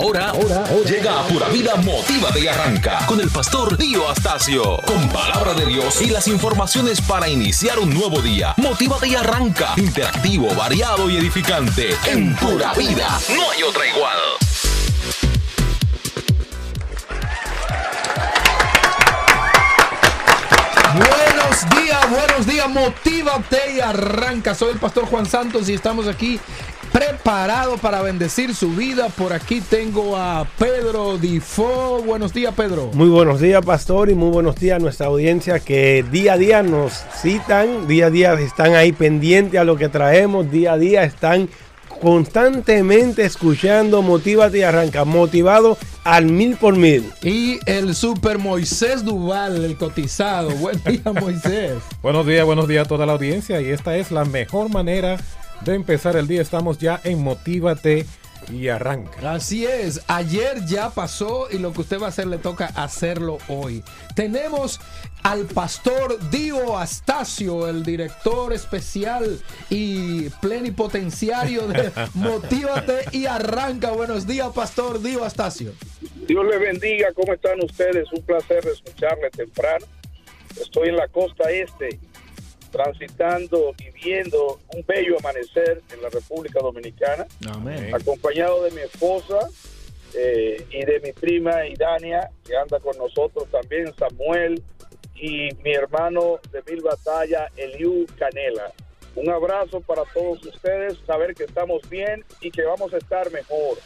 [0.00, 4.78] Ahora, ahora, llega a Pura Vida Motívate y Arranca con el pastor Dio Astacio.
[4.86, 8.54] Con palabra de Dios y las informaciones para iniciar un nuevo día.
[8.56, 9.74] Motívate y Arranca.
[9.76, 11.94] Interactivo, variado y edificante.
[12.06, 13.20] En Pura Vida.
[13.36, 14.16] No hay otra igual.
[20.94, 24.54] Buenos días, buenos días, motívate y arranca.
[24.54, 26.40] Soy el pastor Juan Santos y estamos aquí
[27.30, 29.08] preparado para bendecir su vida.
[29.08, 32.02] Por aquí tengo a Pedro Difo.
[32.04, 32.90] Buenos días, Pedro.
[32.92, 36.64] Muy buenos días, pastor, y muy buenos días a nuestra audiencia que día a día
[36.64, 41.04] nos citan, día a día están ahí pendientes a lo que traemos, día a día
[41.04, 41.48] están
[42.00, 47.12] constantemente escuchando Motívate y Arranca, motivado al mil por mil.
[47.22, 50.50] Y el super Moisés Duval, el cotizado.
[50.56, 51.74] Buen día, Moisés.
[52.02, 55.39] buenos días, buenos días a toda la audiencia y esta es la mejor manera de
[55.66, 56.42] empezar el día.
[56.42, 58.06] Estamos ya en Motívate
[58.48, 59.34] y arranca.
[59.34, 63.38] Así es, ayer ya pasó y lo que usted va a hacer le toca hacerlo
[63.48, 63.82] hoy.
[64.14, 64.80] Tenemos
[65.22, 73.90] al pastor Dio Astacio, el director especial y plenipotenciario de Motívate y Arranca.
[73.90, 75.72] Buenos días, pastor Dio Astacio.
[76.26, 78.10] Dios le bendiga, ¿cómo están ustedes?
[78.12, 79.86] Un placer escucharle temprano.
[80.60, 81.98] Estoy en la costa este
[82.70, 87.26] transitando y viendo un bello amanecer en la República Dominicana,
[87.92, 89.48] acompañado de mi esposa
[90.14, 94.62] eh, y de mi prima Idania, que anda con nosotros también, Samuel,
[95.14, 98.72] y mi hermano de Mil Batalla, Eliu Canela.
[99.16, 103.78] Un abrazo para todos ustedes, saber que estamos bien y que vamos a estar mejor.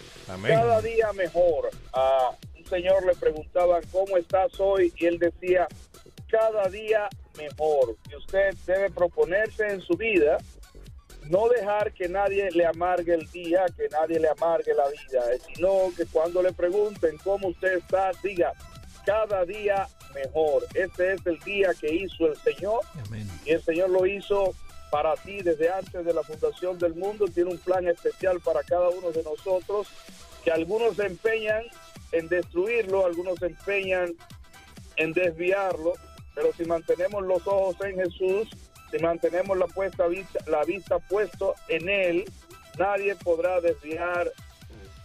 [0.46, 1.70] Cada día mejor.
[1.92, 4.92] A un señor le preguntaban, ¿cómo estás hoy?
[4.96, 5.66] Y él decía,
[6.34, 7.96] cada día mejor.
[8.10, 10.38] Y usted debe proponerse en su vida
[11.30, 15.92] no dejar que nadie le amargue el día, que nadie le amargue la vida, sino
[15.96, 18.52] que cuando le pregunten cómo usted está, diga,
[19.06, 20.64] cada día mejor.
[20.74, 22.80] Este es el día que hizo el Señor
[23.44, 24.54] y el Señor lo hizo
[24.90, 27.26] para ti desde antes de la fundación del mundo.
[27.26, 29.86] Tiene un plan especial para cada uno de nosotros,
[30.42, 31.62] que algunos se empeñan
[32.12, 34.14] en destruirlo, algunos se empeñan
[34.96, 35.94] en desviarlo,
[36.34, 38.48] pero si mantenemos los ojos en Jesús,
[38.90, 42.24] si mantenemos la, puesta vista, la vista puesto en Él,
[42.78, 44.30] nadie podrá desviar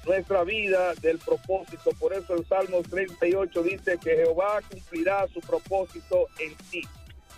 [0.06, 1.92] nuestra vida del propósito.
[2.00, 6.82] Por eso el Salmo 38 dice que Jehová cumplirá su propósito en ti.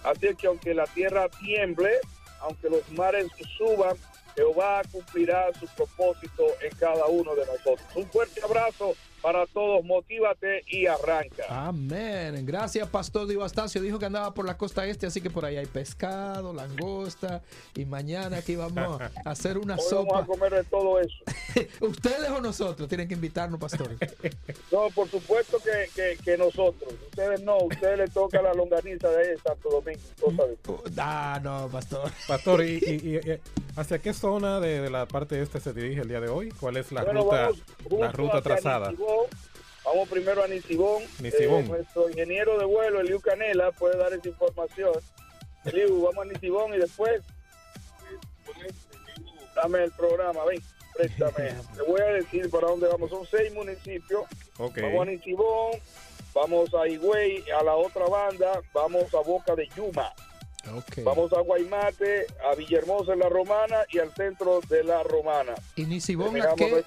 [0.04, 1.92] Así que aunque la tierra tiemble,
[2.40, 3.96] aunque los mares suban,
[4.36, 7.88] Jehová cumplirá su propósito en cada uno de nosotros.
[7.96, 11.44] Un fuerte abrazo para todos, motívate y arranca.
[11.50, 12.46] Amén.
[12.46, 13.82] Gracias, Pastor Divastacio.
[13.82, 17.42] Dijo que andaba por la costa este, así que por ahí hay pescado, langosta.
[17.76, 20.14] Y mañana aquí vamos a hacer una sopa.
[20.14, 21.16] Vamos a comer de todo eso.
[21.82, 23.98] ¿Ustedes o nosotros tienen que invitarnos, pastores?
[24.72, 26.94] no, por supuesto que, que, nosotros.
[27.10, 30.84] Ustedes no, ustedes les toca la longaniza de Santo Domingo.
[30.98, 32.12] ah, no, pastor.
[32.28, 33.20] Pastor, ¿y,
[33.76, 36.52] hacia qué zona de, la parte este se dirige el día de hoy?
[36.60, 37.52] ¿Cuál es la ruta,
[37.90, 38.94] la ruta trazada?
[39.84, 41.04] Vamos primero a Nisibón.
[41.24, 44.94] Eh, nuestro ingeniero de vuelo, Eliu Canela, puede dar esa información.
[45.66, 47.22] Eliu, vamos a Nisibón y después
[49.56, 50.62] dame el programa, ven,
[50.96, 51.56] préstame.
[51.76, 53.10] Te voy a decir para dónde vamos.
[53.10, 54.26] Son seis municipios.
[54.58, 55.72] Vamos a Nisibón,
[56.34, 60.14] vamos a Higüey, a la otra banda, vamos a Boca de Yuma.
[61.04, 65.56] Vamos a Guaymate, a Villahermosa en la Romana y al centro de la Romana.
[65.76, 66.84] ¿Y Nisibón a qué,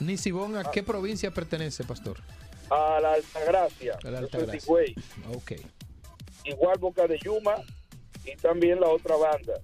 [0.00, 2.18] Nisibón, ¿a qué provincia pertenece, pastor?
[2.70, 3.98] A la Altagracia.
[4.02, 4.94] A la Altagracia.
[5.36, 5.64] Okay.
[6.44, 7.56] Igual Boca de Yuma
[8.24, 9.54] y también la otra banda.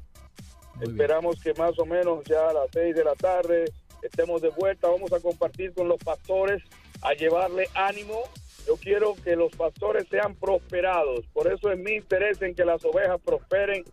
[0.81, 4.89] Esperamos que más o menos ya a las 6 de la tarde estemos de vuelta.
[4.89, 6.63] Vamos a compartir con los pastores,
[7.01, 8.23] a llevarle ánimo
[8.67, 11.25] yo quiero que los pastores sean prosperados.
[11.33, 13.85] Por eso es mi interés en que las ovejas prosperen,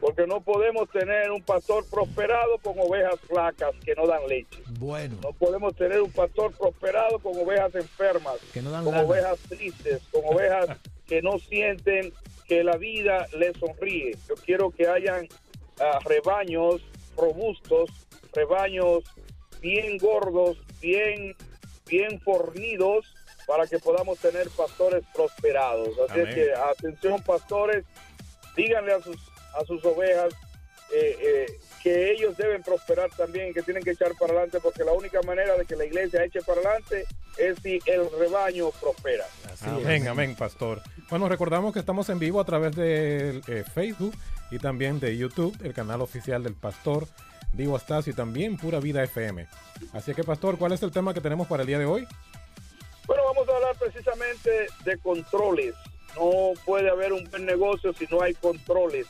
[0.00, 4.62] porque no podemos tener un pastor prosperado con ovejas flacas que no dan leche.
[4.78, 5.16] Bueno.
[5.22, 10.76] No podemos tener un pastor prosperado con ovejas enfermas, con ovejas tristes, con ovejas
[11.06, 12.12] que no sienten
[12.46, 14.16] que la vida les sonríe.
[14.28, 15.28] Yo quiero que hayan
[15.80, 16.82] ah, rebaños
[17.16, 17.90] robustos,
[18.34, 19.04] rebaños
[19.60, 21.34] bien gordos, bien,
[21.88, 23.15] bien fornidos,
[23.46, 25.90] para que podamos tener pastores prosperados.
[26.08, 27.84] Así que atención pastores,
[28.56, 29.16] díganle a sus,
[29.54, 30.34] a sus ovejas
[30.92, 31.46] eh, eh,
[31.82, 35.56] que ellos deben prosperar también, que tienen que echar para adelante, porque la única manera
[35.56, 37.06] de que la iglesia eche para adelante
[37.38, 39.24] es si el rebaño prospera.
[39.62, 40.82] amén, amén, pastor.
[41.10, 44.14] Bueno, recordamos que estamos en vivo a través de eh, Facebook
[44.50, 47.06] y también de YouTube, el canal oficial del pastor
[47.52, 49.46] Divo Astacio y también Pura Vida FM.
[49.92, 52.06] Así que, Pastor, ¿cuál es el tema que tenemos para el día de hoy?
[53.06, 55.74] Bueno, vamos a hablar precisamente de controles.
[56.16, 59.06] No puede haber un buen negocio si no hay controles.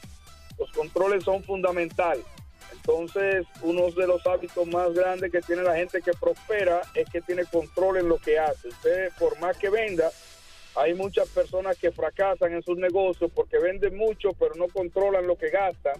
[0.58, 2.24] Los controles son fundamentales.
[2.72, 7.20] Entonces, uno de los hábitos más grandes que tiene la gente que prospera es que
[7.22, 8.68] tiene control en lo que hace.
[8.68, 10.10] Usted, por más que venda,
[10.74, 15.36] hay muchas personas que fracasan en sus negocios porque venden mucho, pero no controlan lo
[15.36, 15.94] que gastan,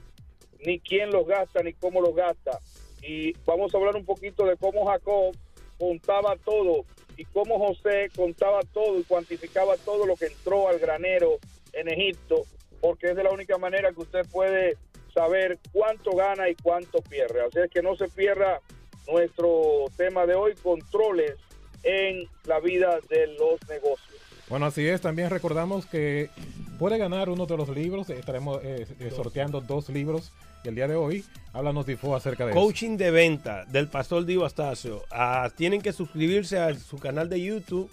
[0.61, 2.61] ni quién los gasta, ni cómo los gasta.
[3.03, 5.35] Y vamos a hablar un poquito de cómo Jacob
[5.79, 6.85] contaba todo
[7.17, 11.39] y cómo José contaba todo y cuantificaba todo lo que entró al granero
[11.73, 12.43] en Egipto,
[12.81, 14.77] porque es de la única manera que usted puede
[15.15, 17.41] saber cuánto gana y cuánto pierde.
[17.43, 18.61] Así es que no se pierda
[19.09, 21.37] nuestro tema de hoy, controles
[21.83, 24.21] en la vida de los negocios.
[24.49, 25.01] Bueno, así es.
[25.01, 26.31] También recordamos que
[26.79, 28.11] puede ganar uno de los libros.
[28.11, 30.33] Estaremos eh, eh, sorteando dos libros
[30.65, 31.25] el día de hoy.
[31.53, 35.05] Háblanos, Difo, acerca de Coaching de venta del pastor Divo Astacio.
[35.11, 37.91] Ah, tienen que suscribirse a su canal de YouTube,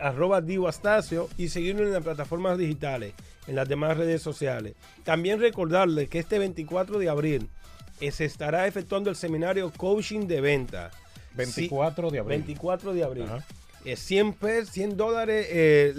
[0.00, 3.14] arroba Divo Astacio, y seguirlo en las plataformas digitales,
[3.46, 4.74] en las demás redes sociales.
[5.04, 7.48] También recordarles que este 24 de abril
[8.00, 10.90] eh, se estará efectuando el seminario Coaching de Venta.
[11.34, 12.38] 24 de abril.
[12.38, 13.26] 24 de abril.
[13.84, 14.36] 100,
[14.70, 15.94] 100 dólares eh,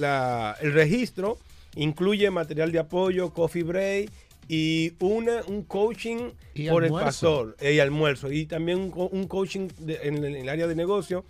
[0.61, 1.37] el registro.
[1.75, 4.09] Incluye material de apoyo, coffee break
[4.49, 6.31] y una, un coaching
[6.69, 8.31] por el pastor eh, y almuerzo.
[8.31, 11.23] Y también un, coaching en, el área de negocio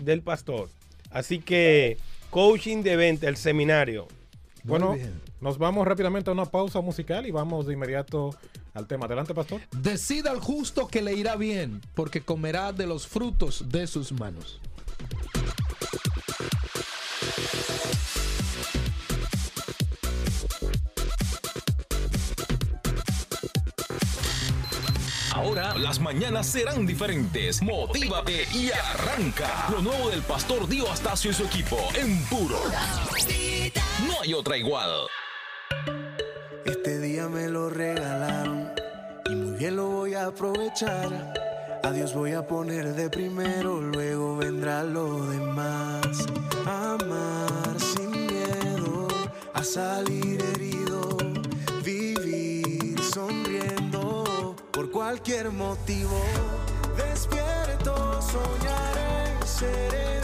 [0.00, 0.70] del pastor.
[1.10, 1.98] Así que
[2.30, 4.08] coaching de venta, el seminario.
[4.64, 4.96] Bueno,
[5.40, 8.34] nos vamos rápidamente a una pausa musical y vamos de inmediato
[8.72, 9.04] al tema.
[9.04, 9.60] Adelante, pastor.
[9.70, 14.60] Decida al justo que le irá bien, porque comerá de los frutos de sus manos.
[25.36, 27.60] Ahora las mañanas serán diferentes.
[27.60, 29.66] Motívate y arranca.
[29.70, 32.58] Lo nuevo del pastor Dio Astacio y su equipo en puro.
[34.06, 34.90] No hay otra igual.
[36.64, 38.72] Este día me lo regalaron
[39.26, 41.34] y muy bien lo voy a aprovechar.
[41.82, 46.26] A Dios voy a poner de primero, luego vendrá lo demás.
[46.64, 49.06] Amar sin miedo
[49.52, 51.18] a salir herido,
[51.84, 53.85] vivir sonriendo
[54.96, 56.18] cualquier motivo.
[56.96, 60.20] Despierto, soñaré, seré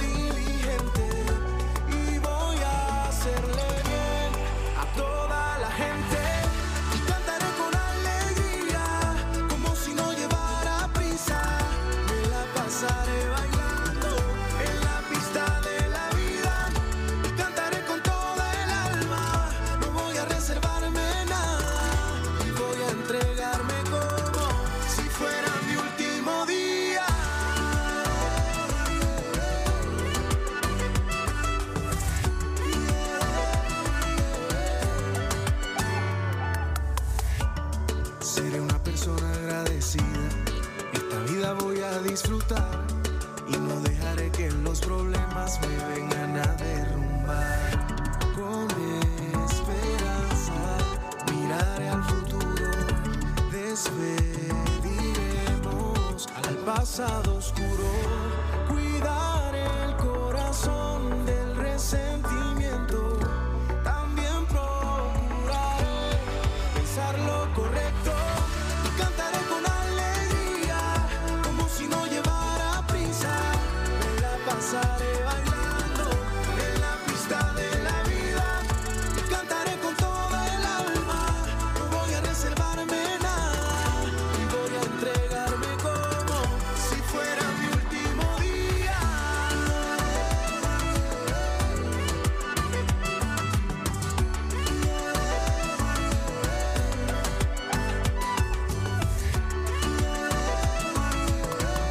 [56.93, 58.12] pasado oscuro.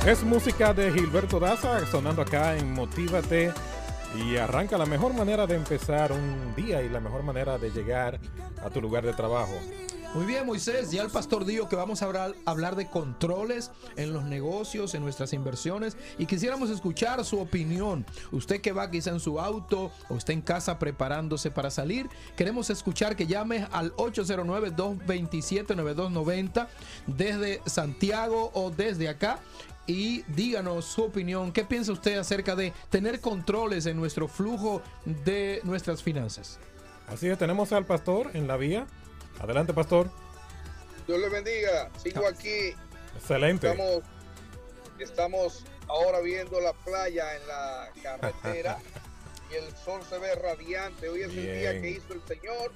[0.06, 3.54] Es música de Gilberto Daza sonando acá en Motívate
[4.16, 8.20] y arranca la mejor manera de empezar un día y la mejor manera de llegar
[8.64, 9.54] a tu lugar de trabajo.
[10.14, 14.26] Muy bien, Moisés, ya el pastor dijo que vamos a hablar, de controles en los
[14.26, 18.06] negocios, en nuestras inversiones y quisiéramos escuchar su opinión.
[18.32, 22.70] Usted que va quizá en su auto o está en casa preparándose para salir, queremos
[22.70, 26.68] escuchar que llame al 809-227-9290
[27.08, 29.40] desde Santiago o desde acá
[29.92, 31.52] y díganos su opinión.
[31.52, 36.60] ¿Qué piensa usted acerca de tener controles en nuestro flujo de nuestras finanzas?
[37.08, 38.88] Así es, tenemos al pastor en la vía.
[39.40, 40.10] Adelante, pastor.
[41.08, 41.90] Dios le bendiga.
[42.02, 42.74] Sigo aquí
[43.18, 43.70] Excelente.
[43.70, 44.04] Estamos,
[45.00, 48.78] estamos ahora viendo la playa en la carretera
[49.52, 51.10] y el sol se ve radiante.
[51.10, 52.72] Hoy es el día que hizo el Señor.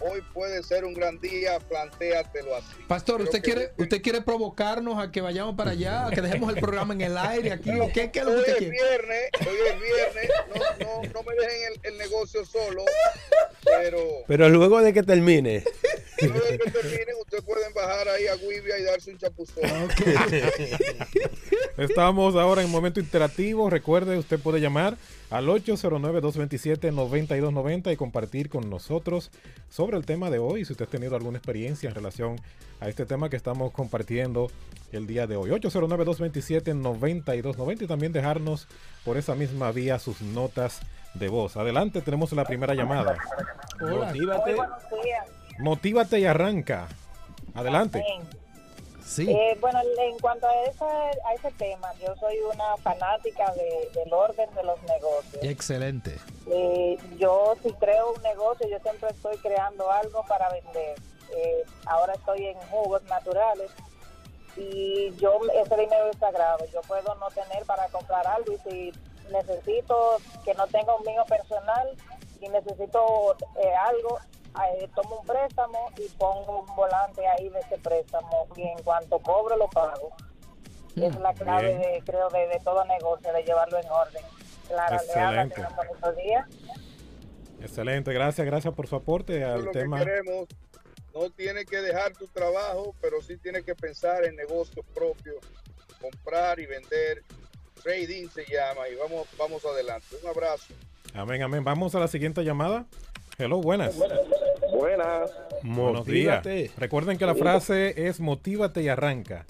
[0.00, 2.66] Hoy puede ser un gran día, plantéatelo así.
[2.86, 6.20] Pastor, Creo ¿usted que- quiere, ¿usted quiere provocarnos a que vayamos para allá, a que
[6.20, 7.70] dejemos el programa en el aire aquí?
[7.80, 8.70] ¿o ¿Qué, qué es lo que Hoy usted es quiere?
[8.72, 12.84] viernes, hoy es viernes, no, no, no me dejen el, el negocio solo,
[13.64, 15.64] pero Pero luego de que termine,
[16.20, 19.64] luego de que terminen, ustedes pueden bajar ahí a Guivia y darse un chapuzón.
[21.78, 23.68] Estamos ahora en momento interactivo.
[23.70, 24.96] Recuerde, usted puede llamar
[25.30, 29.32] al 809-227-9290 y compartir con nosotros
[29.68, 30.64] sobre el tema de hoy.
[30.64, 32.36] Si usted ha tenido alguna experiencia en relación
[32.80, 34.50] a este tema que estamos compartiendo
[34.92, 35.50] el día de hoy.
[35.50, 38.68] 809-227-9290 y también dejarnos
[39.04, 40.80] por esa misma vía sus notas
[41.14, 41.56] de voz.
[41.56, 43.16] Adelante, tenemos la primera llamada.
[43.80, 44.06] Hola.
[44.06, 44.56] motívate.
[45.58, 46.86] Motívate y arranca.
[47.54, 48.04] Adelante.
[49.06, 49.30] Sí.
[49.30, 54.12] Eh, bueno, en cuanto a ese, a ese tema, yo soy una fanática de- del
[54.12, 55.42] orden de los negocios.
[55.44, 56.18] Excelente.
[56.50, 60.98] Eh, yo si creo un negocio, yo siempre estoy creando algo para vender.
[61.36, 63.70] Eh, ahora estoy en jugos naturales
[64.56, 66.64] y yo ese dinero es sagrado.
[66.72, 68.92] Yo puedo no tener para comprar algo y si
[69.30, 71.88] necesito que no tenga un mío personal
[72.40, 74.18] y necesito eh, algo,
[74.64, 79.18] eh, tomo un préstamo y pongo un volante ahí de ese préstamo y en cuanto
[79.20, 80.10] cobro lo pago.
[80.96, 81.80] es la clave, bien.
[81.92, 84.22] de, creo, de, de todo negocio, de llevarlo en orden.
[84.68, 86.46] Clara, le habla, Excelente.
[87.60, 89.98] Excelente, gracias, gracias por su aporte al lo tema.
[89.98, 90.46] que queremos.
[91.14, 95.36] No tienes que dejar tu trabajo, pero sí tienes que pensar en negocios propios,
[96.00, 97.22] comprar y vender.
[97.82, 100.06] Trading se llama y vamos, vamos adelante.
[100.22, 100.74] Un abrazo.
[101.14, 101.62] Amén, amén.
[101.62, 102.84] Vamos a la siguiente llamada.
[103.38, 103.96] Hello, buenas.
[103.96, 104.20] Buenas.
[104.76, 106.36] Buenos días.
[106.42, 106.70] Motívate.
[106.76, 109.46] Recuerden que la frase es motívate y arranca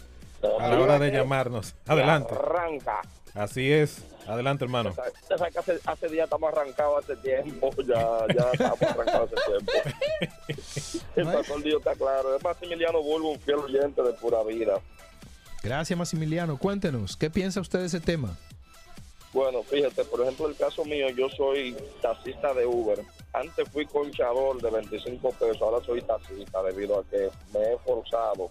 [0.60, 1.74] a la hora de llamarnos.
[1.86, 2.32] Adelante.
[2.32, 3.02] Arranca.
[3.34, 4.04] Así es.
[4.28, 4.90] Adelante, hermano.
[4.90, 9.52] Usted sabe que hace, hace días estamos arrancados hace tiempo, ya, ya estamos arrancados hace
[9.52, 9.72] tiempo.
[11.16, 12.36] El pastor Dios está claro.
[12.36, 14.80] Es Maximiliano Bulbo, un fiel oyente de pura vida.
[15.62, 16.56] Gracias, Maximiliano.
[16.56, 18.36] Cuéntenos, ¿qué piensa usted de ese tema?
[19.32, 23.00] Bueno, fíjate, por ejemplo, el caso mío, yo soy taxista de Uber.
[23.36, 28.50] Antes fui conchador de 25 pesos, ahora soy taxista debido a que me he esforzado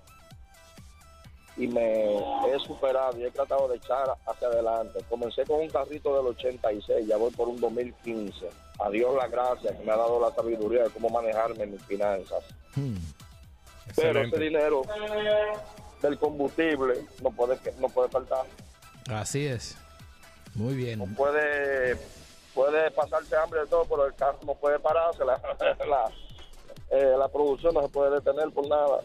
[1.58, 5.00] y me he superado y he tratado de echar hacia adelante.
[5.10, 8.48] Comencé con un carrito del 86, ya voy por un 2015.
[8.80, 12.44] A Dios la gracia que me ha dado la sabiduría de cómo manejarme mis finanzas.
[12.76, 12.98] Hmm.
[13.96, 14.84] Pero ese dinero
[16.00, 18.46] del combustible no puede, no puede faltar.
[19.10, 19.78] Así es.
[20.54, 21.16] Muy bien.
[21.16, 21.98] puede
[22.56, 25.40] puede pasarse hambre de todo, pero el carro no puede pararse, la,
[25.88, 26.12] la,
[26.90, 29.02] eh, la producción no se puede detener por nada.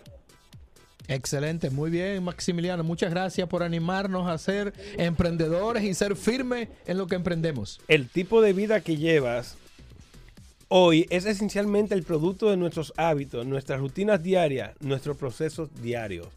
[1.09, 2.85] Excelente, muy bien, Maximiliano.
[2.85, 7.81] Muchas gracias por animarnos a ser emprendedores y ser firmes en lo que emprendemos.
[7.89, 9.57] el tipo de vida que llevas
[10.69, 16.29] hoy es esencialmente el producto de nuestros hábitos, nuestras rutinas diarias, nuestros procesos diarios.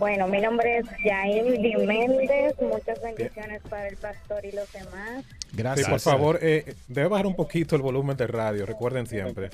[0.00, 2.54] Bueno, mi nombre es Yair Di Méndez.
[2.58, 5.22] Muchas bendiciones para el pastor y los demás.
[5.50, 5.88] Sí, Gracias.
[5.90, 9.50] por favor, eh, debe bajar un poquito el volumen de radio, recuerden siempre,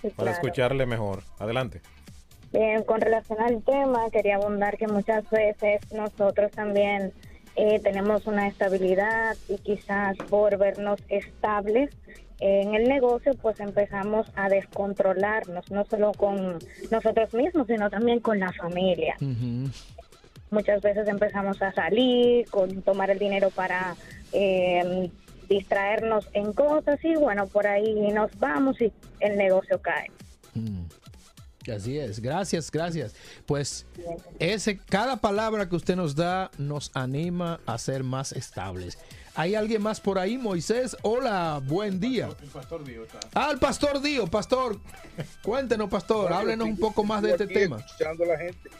[0.00, 0.30] Sí, para claro.
[0.30, 1.24] escucharle mejor.
[1.40, 1.80] Adelante.
[2.52, 7.12] Bien, con relación al tema, quería abundar que muchas veces nosotros también
[7.56, 11.90] eh, tenemos una estabilidad y quizás por vernos estables
[12.40, 16.58] en el negocio, pues empezamos a descontrolarnos, no solo con
[16.90, 19.16] nosotros mismos, sino también con la familia.
[20.50, 23.96] Muchas veces empezamos a salir, con tomar el dinero para
[24.32, 25.10] eh,
[25.48, 30.10] distraernos en cosas y bueno, por ahí nos vamos y el negocio cae.
[30.54, 30.84] Mm.
[31.72, 33.14] Así es, gracias, gracias.
[33.46, 33.86] Pues
[34.38, 38.98] ese, cada palabra que usted nos da nos anima a ser más estables.
[39.36, 40.96] ¿Hay alguien más por ahí, Moisés?
[41.02, 42.28] Hola, buen día.
[43.34, 44.78] Ah, el pastor Dio, pastor.
[45.42, 47.78] Cuéntenos, pastor, háblenos un poco más de este Aquí tema.
[47.80, 48.70] Escuchando a la gente,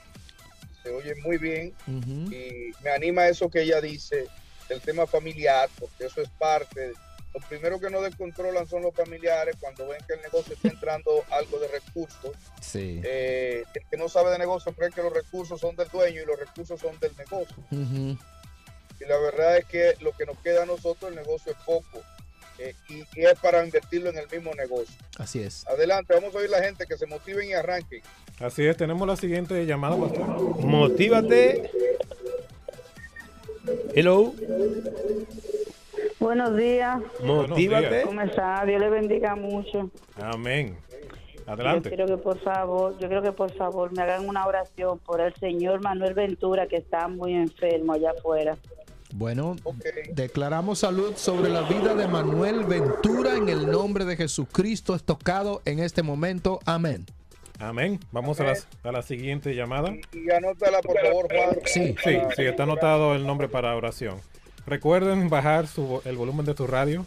[0.83, 4.29] se oye muy bien y me anima eso que ella dice
[4.69, 6.93] del tema familiar, porque eso es parte
[7.35, 11.25] Los primeros que nos descontrolan son los familiares cuando ven que el negocio está entrando
[11.33, 12.31] algo de recursos.
[12.61, 13.01] Sí.
[13.03, 16.27] Eh, el que no sabe de negocio cree que los recursos son del dueño y
[16.27, 17.57] los recursos son del negocio.
[17.73, 18.17] Ujú.
[19.01, 22.01] Y la verdad es que lo que nos queda a nosotros, el negocio es poco.
[22.59, 24.95] eh, y, y es para invertirlo en el mismo negocio.
[25.19, 25.67] Así es.
[25.67, 28.01] Adelante, vamos a oír la gente que se motiven y arranquen.
[28.39, 30.27] Así es, tenemos la siguiente llamada, pastor.
[30.61, 31.71] Motívate.
[33.95, 34.33] Hello.
[36.21, 37.01] Buenos días.
[37.23, 38.03] Motívate.
[38.03, 38.65] ¿Cómo está?
[38.65, 39.91] Dios le bendiga mucho.
[40.21, 40.77] Amén.
[41.47, 41.89] Yo Adelante.
[41.91, 45.35] quiero que por favor, yo quiero que por favor me hagan una oración por el
[45.35, 48.57] señor Manuel Ventura que está muy enfermo allá afuera.
[49.17, 49.55] Bueno,
[50.15, 55.63] declaramos salud sobre la vida de Manuel Ventura en el nombre de Jesucristo es tocado
[55.67, 56.59] en este momento.
[56.65, 57.07] Amén.
[57.61, 58.01] Amén.
[58.11, 59.95] Vamos a la, a la siguiente llamada.
[60.13, 61.59] Y anótala, por favor, Juan.
[61.65, 61.95] Sí.
[62.03, 64.17] Sí, sí, está anotado el nombre para oración.
[64.67, 67.07] Recuerden bajar su el volumen de tu radio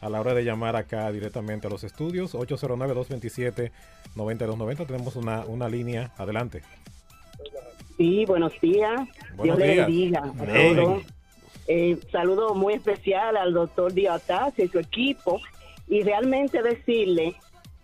[0.00, 2.36] a la hora de llamar acá directamente a los estudios.
[2.36, 4.86] 809-227-9290.
[4.86, 6.12] Tenemos una, una línea.
[6.18, 6.62] Adelante.
[7.96, 8.92] Sí, buenos días.
[9.34, 9.86] Buenos Dios le días.
[9.88, 10.76] bendiga a Amén.
[10.76, 11.02] todos.
[11.68, 15.40] Eh, saludo muy especial al doctor Diotas y su equipo
[15.86, 17.34] y realmente decirle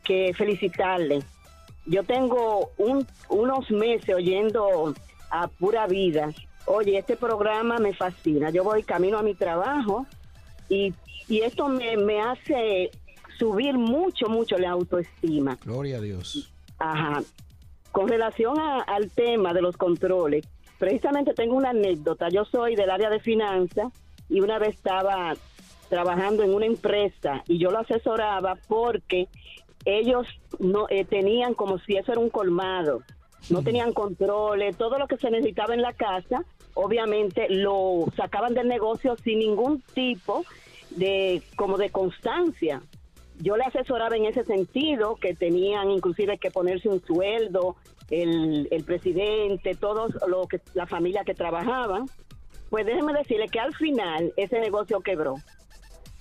[0.02, 1.22] que felicitarle.
[1.86, 4.94] Yo tengo un- unos meses oyendo
[5.30, 6.32] a pura vida.
[6.66, 8.48] Oye, este programa me fascina.
[8.50, 10.06] Yo voy camino a mi trabajo
[10.70, 10.94] y,
[11.28, 12.90] y esto me, me hace
[13.38, 15.58] subir mucho, mucho la autoestima.
[15.62, 16.50] Gloria a Dios.
[16.78, 17.22] Ajá.
[17.92, 20.46] Con relación a- al tema de los controles,
[20.78, 22.28] precisamente tengo una anécdota.
[22.28, 23.92] Yo soy del área de finanzas
[24.28, 25.34] y una vez estaba
[25.88, 29.28] trabajando en una empresa y yo lo asesoraba porque
[29.84, 30.26] ellos
[30.58, 33.02] no eh, tenían como si eso era un colmado.
[33.50, 38.68] No tenían controles, todo lo que se necesitaba en la casa, obviamente lo sacaban del
[38.68, 40.44] negocio sin ningún tipo
[40.90, 42.80] de como de constancia
[43.40, 47.76] yo le asesoraba en ese sentido, que tenían inclusive que ponerse un sueldo,
[48.10, 52.06] el, el presidente, todos lo que la familia que trabajaban.
[52.70, 55.36] Pues déjeme decirle que al final ese negocio quebró.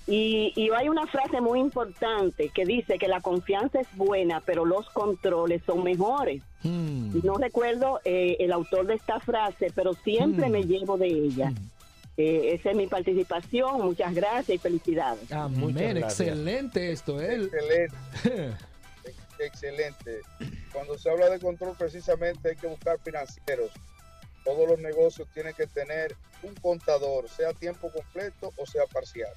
[0.06, 4.66] Y, y hay una frase muy importante que dice que la confianza es buena, pero
[4.66, 6.44] los controles son mejores.
[6.64, 11.54] No recuerdo eh, el autor de esta frase, pero siempre me llevo de ella.
[12.18, 13.82] Eh, esa es mi participación.
[13.82, 15.32] Muchas gracias y felicidades.
[15.32, 15.98] Amén.
[15.98, 17.50] Excelente esto, él.
[17.52, 18.58] Excelente.
[19.46, 20.22] Excelente.
[20.72, 23.72] Cuando se habla de control, precisamente hay que buscar financieros.
[24.44, 29.32] Todos los negocios tienen que tener un contador, sea a tiempo completo o sea parcial.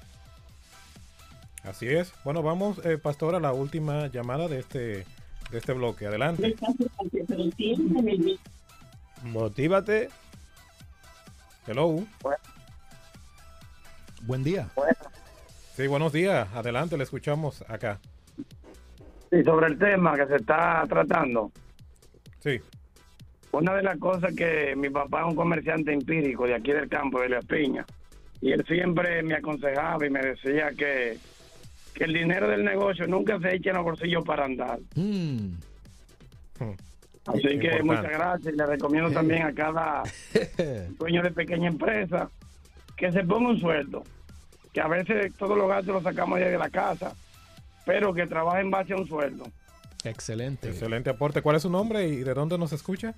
[1.63, 2.11] Así es.
[2.23, 5.05] Bueno, vamos, eh, Pastor, a la última llamada de este,
[5.51, 6.07] de este bloque.
[6.07, 6.55] Adelante.
[9.23, 10.09] Motívate.
[11.65, 12.05] Hello.
[14.21, 14.69] Buen día.
[15.75, 16.47] Sí, buenos días.
[16.53, 17.99] Adelante, le escuchamos acá.
[19.29, 21.51] Sí, sobre el tema que se está tratando.
[22.39, 22.59] Sí.
[23.51, 27.21] Una de las cosas que mi papá es un comerciante empírico de aquí del campo,
[27.21, 27.85] de La Piña,
[28.41, 31.17] y él siempre me aconsejaba y me decía que,
[31.93, 34.79] que el dinero del negocio nunca se eche en los bolsillos para andar.
[37.25, 37.83] Así que Importante.
[37.83, 40.03] muchas gracias y le recomiendo también a cada
[40.97, 42.29] dueño de pequeña empresa
[42.95, 44.03] que se ponga un sueldo,
[44.73, 47.13] que a veces todos los gastos los sacamos de la casa,
[47.87, 49.45] pero que trabaje en base a un sueldo.
[50.03, 50.69] Excelente.
[50.69, 51.41] Excelente aporte.
[51.41, 53.15] ¿Cuál es su nombre y de dónde nos escucha?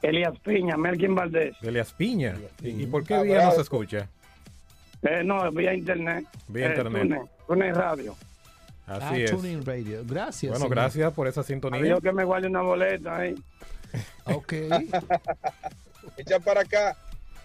[0.00, 1.56] Elías Piña, Melkin Valdés.
[1.60, 2.34] Elias Piña.
[2.62, 4.08] ¿Y, y por qué vía nos escucha?
[5.02, 6.24] Eh, no, vía internet.
[6.48, 7.02] Vía Eh, internet.
[7.02, 8.16] Tune, Tune Radio.
[8.86, 9.30] Así Ah, es.
[9.30, 10.02] Tuning Radio.
[10.06, 10.50] Gracias.
[10.52, 10.70] Bueno, señor.
[10.76, 11.80] gracias por esa sintonía.
[11.80, 13.34] Adiós que me guarde una boleta ahí.
[14.24, 14.52] Ok.
[16.16, 16.96] Echa para acá.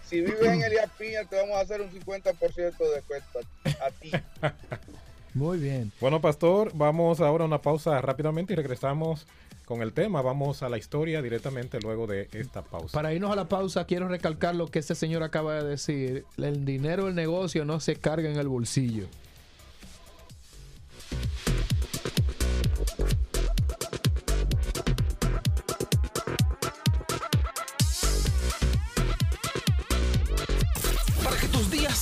[0.06, 4.12] Si vives en Elías Piña, te vamos a hacer un 50% de descuento a ti.
[5.34, 5.92] Muy bien.
[6.00, 9.26] Bueno, Pastor, vamos ahora a una pausa rápidamente y regresamos
[9.66, 10.22] con el tema.
[10.22, 12.94] Vamos a la historia directamente luego de esta pausa.
[12.94, 16.26] Para irnos a la pausa, quiero recalcar lo que este señor acaba de decir.
[16.38, 19.08] El dinero del negocio no se carga en el bolsillo.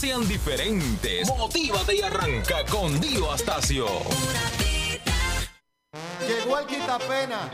[0.02, 3.86] Sean diferentes, motívate y arranca con Dio Astacio.
[6.28, 7.52] Llegó el quitapena.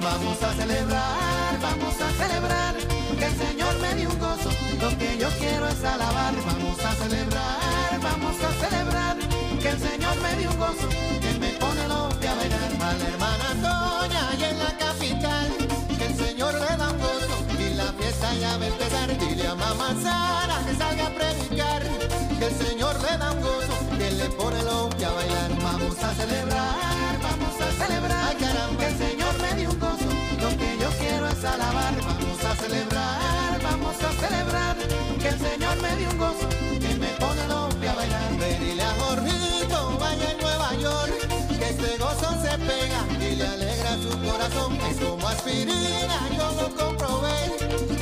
[0.00, 1.21] Vamos a celebrar,
[5.42, 9.16] quiero es alabar, vamos a celebrar, vamos a celebrar.
[9.60, 10.88] Que el Señor me dio un gozo,
[11.20, 11.82] que me pone
[12.20, 12.70] pies a bailar.
[12.88, 15.48] A la hermana Toña y en la capital,
[15.98, 19.08] que el Señor le da un gozo y la fiesta ya va a empezar.
[19.18, 21.82] Dile a mamá Sara que salga a predicar,
[22.38, 24.62] que el Señor le da un gozo, que le pone
[24.96, 25.50] pies a bailar.
[25.62, 28.36] Vamos a celebrar, vamos a celebrar.
[28.78, 30.10] Que el Señor me dio un gozo,
[30.42, 31.94] lo que yo quiero es alabar.
[32.10, 33.21] Vamos a celebrar,
[34.00, 34.76] vamos a celebrar,
[35.20, 37.42] que el Señor me dio un gozo, que me pone
[37.80, 38.38] pies a bailar.
[38.60, 41.12] Dile a Jorgito, vaya en Nueva York,
[41.58, 44.78] que este gozo se pega y le alegra su corazón.
[44.88, 47.56] Es como aspirina, yo lo comprobé.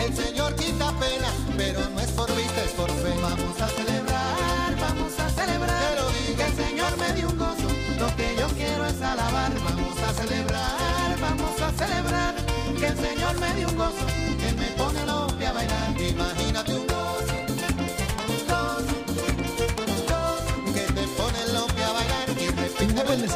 [0.04, 3.14] El Señor quita pena, pero no es por vista, es por fe.
[3.20, 5.80] Vamos a celebrar, vamos a celebrar.
[5.80, 7.68] Te lo digo, que el Señor me dio un gozo.
[7.98, 9.52] Lo que yo quiero es alabar.
[9.64, 12.34] Vamos a celebrar, vamos a celebrar.
[12.78, 14.06] Que el Señor me dio un gozo,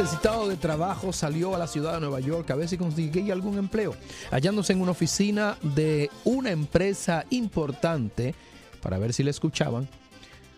[0.00, 3.59] necesitado de trabajo salió a la ciudad de Nueva York a ver si conseguía algún
[3.59, 3.94] empleo,
[4.33, 8.35] hallándose en una oficina de una empresa importante
[8.83, 9.88] para ver si le escuchaban.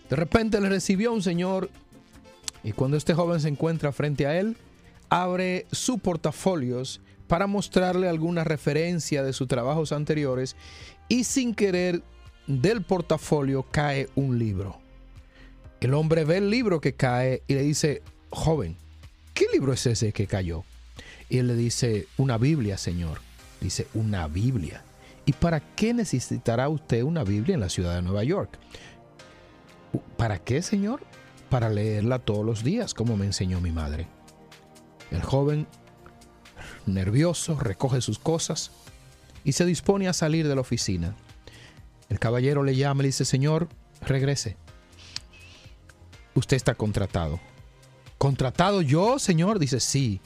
[0.09, 1.69] De repente le recibió un señor
[2.65, 4.57] y cuando este joven se encuentra frente a él,
[5.11, 10.57] abre su portafolios para mostrarle alguna referencia de sus trabajos anteriores
[11.11, 12.01] y sin querer
[12.47, 14.79] del portafolio cae un libro.
[15.83, 18.79] El hombre ve el libro que cae y le dice, joven,
[19.37, 20.65] ¿qué libro es ese que cayó?
[21.29, 23.21] Y él le dice, una Biblia, señor.
[23.61, 24.83] Dice, una Biblia.
[25.27, 28.59] ¿Y para qué necesitará usted una Biblia en la ciudad de Nueva York?
[30.17, 31.03] ¿Para qué, señor?
[31.51, 34.09] Para leerla todos los días, como me enseñó mi madre.
[35.11, 35.67] El joven,
[36.87, 38.71] nervioso, recoge sus cosas
[39.45, 41.15] y se dispone a salir de la oficina.
[42.09, 43.69] El caballero le llama y le dice, señor,
[44.01, 44.57] regrese.
[46.35, 47.39] Usted está contratado.
[48.19, 49.59] ¿Contratado yo, señor?
[49.59, 50.21] Dice, sí.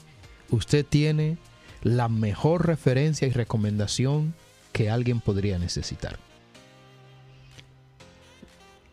[0.49, 1.37] Usted tiene
[1.81, 4.33] la mejor referencia y recomendación
[4.71, 6.19] que alguien podría necesitar.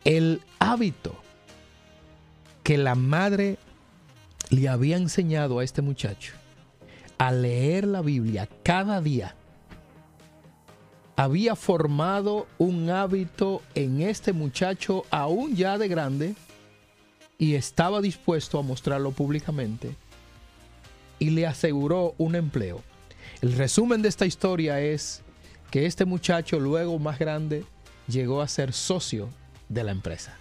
[0.05, 1.15] El hábito
[2.63, 3.59] que la madre
[4.51, 6.35] le había enseñado a este muchacho
[7.19, 9.35] a leer la Biblia cada día
[11.17, 16.35] había formado un hábito en este muchacho aún ya de grande
[17.39, 19.95] y estaba dispuesto a mostrarlo públicamente
[21.21, 22.83] y le aseguró un empleo.
[23.41, 25.23] El resumen de esta historia es
[25.71, 27.65] que este muchacho luego más grande
[28.09, 29.29] llegó a ser socio
[29.69, 30.37] de la empresa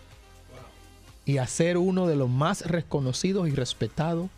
[1.26, 4.30] y a ser uno de los más reconocidos y respetados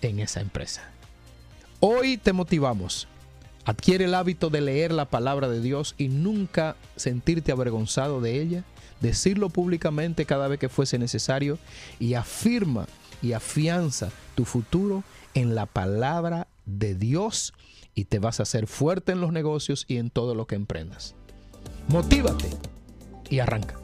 [0.00, 0.88] en esa empresa.
[1.80, 3.06] Hoy te motivamos.
[3.64, 8.64] Adquiere el hábito de leer la palabra de Dios y nunca sentirte avergonzado de ella.
[9.00, 11.58] Decirlo públicamente cada vez que fuese necesario
[11.98, 12.86] y afirma
[13.22, 17.52] y afianza tu futuro en la palabra de Dios
[17.94, 21.14] y te vas a hacer fuerte en los negocios y en todo lo que emprendas.
[21.88, 22.50] Motívate
[23.30, 23.80] y arranca.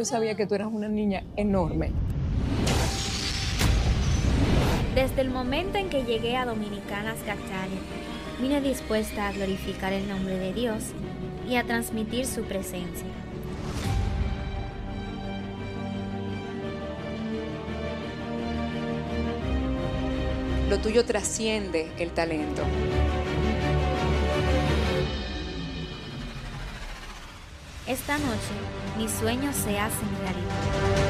[0.00, 1.90] Yo sabía que tú eras una niña enorme.
[4.94, 7.82] Desde el momento en que llegué a Dominicanas Got Talent,
[8.40, 10.84] vine dispuesta a glorificar el nombre de Dios
[11.46, 13.04] y a transmitir su presencia.
[20.70, 22.62] Lo tuyo trasciende el talento.
[27.86, 28.54] Esta noche,
[29.00, 31.09] mis sueños se hacen realidad.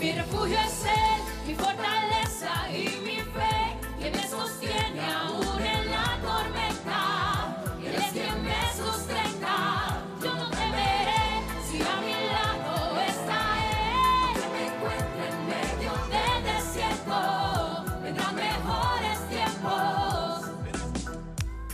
[0.00, 6.18] Mi refugio es Él, mi fortaleza y mi fe, que me sostiene aún en la
[6.22, 7.62] tormenta.
[7.84, 14.40] Él es quien me sustenta, yo no temeré si a mi lado está Él.
[14.40, 20.48] Que me encuentre en medio del desierto, vendrán mejores tiempos.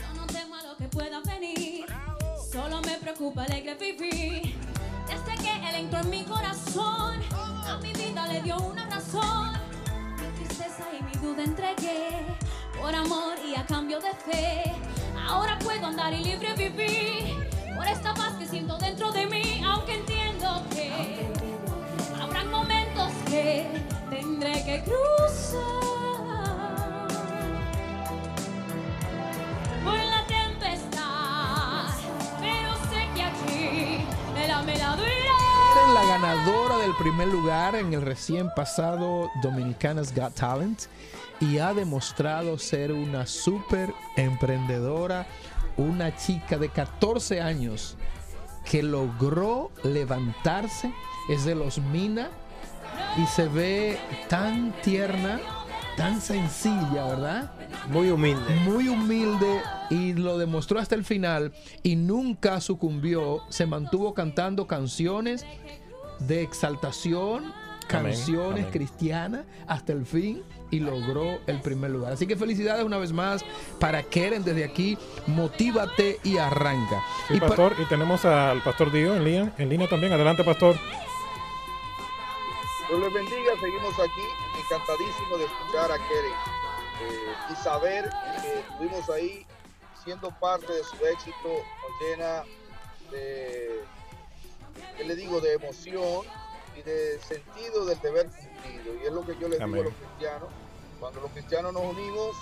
[0.01, 1.85] Yo no temo a lo que pueda venir,
[2.51, 4.66] solo me preocupa alegre vivir.
[5.69, 7.19] Él entró en mi corazón,
[7.67, 9.51] a mi vida le dio una razón.
[10.15, 12.25] Mi tristeza y mi duda entregué,
[12.79, 14.73] por amor y a cambio de fe.
[15.27, 19.95] Ahora puedo andar y libre vivir, por esta paz que siento dentro de mí, aunque
[19.95, 21.27] entiendo que
[22.21, 23.67] habrán momentos que
[24.09, 25.96] tendré que cruzar.
[36.97, 40.83] Primer lugar en el recién pasado Dominicanas Got Talent
[41.39, 45.27] y ha demostrado ser una súper emprendedora,
[45.77, 47.97] una chica de 14 años
[48.65, 50.91] que logró levantarse,
[51.29, 52.29] es de los Mina
[53.17, 55.39] y se ve tan tierna,
[55.97, 57.51] tan sencilla, ¿verdad?
[57.89, 58.55] Muy humilde.
[58.65, 65.45] Muy humilde y lo demostró hasta el final y nunca sucumbió, se mantuvo cantando canciones
[66.19, 67.53] de exaltación,
[67.87, 68.71] canciones amén.
[68.71, 72.11] cristianas hasta el fin y logró el primer lugar.
[72.13, 73.45] Así que felicidades una vez más
[73.79, 77.01] para Keren desde aquí, motívate y arranca.
[77.29, 80.11] Sí, pa- pastor, y tenemos al pastor Dio en línea, en línea también.
[80.13, 80.75] Adelante, pastor.
[82.89, 86.31] Dios les bendiga, seguimos aquí, encantadísimo de escuchar a Keren
[87.01, 88.09] eh, y saber
[88.41, 89.45] que estuvimos ahí
[90.03, 92.43] siendo parte de su éxito, nos llena
[93.11, 93.81] de,
[94.97, 96.25] ¿qué le digo?, de emoción
[96.77, 98.95] y de sentido del deber cumplido.
[99.01, 99.83] Y es lo que yo les digo a Amén.
[99.83, 100.49] los cristianos,
[100.99, 102.35] cuando los cristianos nos unimos,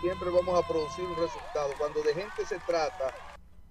[0.00, 1.72] siempre vamos a producir un resultado.
[1.78, 3.14] Cuando de gente se trata,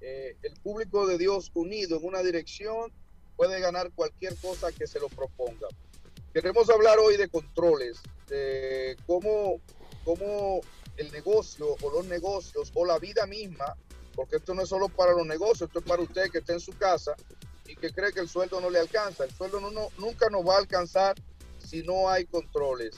[0.02, 2.92] eh, el público de Dios unido en una dirección
[3.36, 5.68] puede ganar cualquier cosa que se lo proponga.
[6.34, 9.62] Queremos hablar hoy de controles, de cómo,
[10.04, 10.62] cómo
[10.98, 13.76] el negocio o los negocios o la vida misma,
[14.16, 16.60] porque esto no es solo para los negocios, esto es para usted que está en
[16.60, 17.16] su casa
[17.68, 19.24] y que cree que el sueldo no le alcanza.
[19.26, 21.16] El sueldo no, no- nunca nos va a alcanzar
[21.60, 22.96] si no hay controles.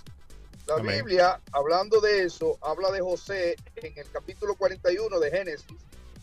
[0.67, 0.97] La Amén.
[0.97, 5.65] Biblia, hablando de eso, habla de José en el capítulo 41 de Génesis.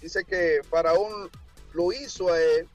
[0.00, 1.30] Dice que Faraón
[1.72, 2.68] lo hizo a él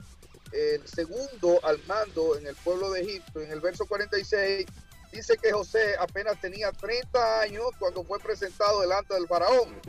[0.52, 3.40] el segundo al mando en el pueblo de Egipto.
[3.40, 4.66] En el verso 46
[5.14, 9.80] dice que José apenas tenía 30 años cuando fue presentado delante del faraón.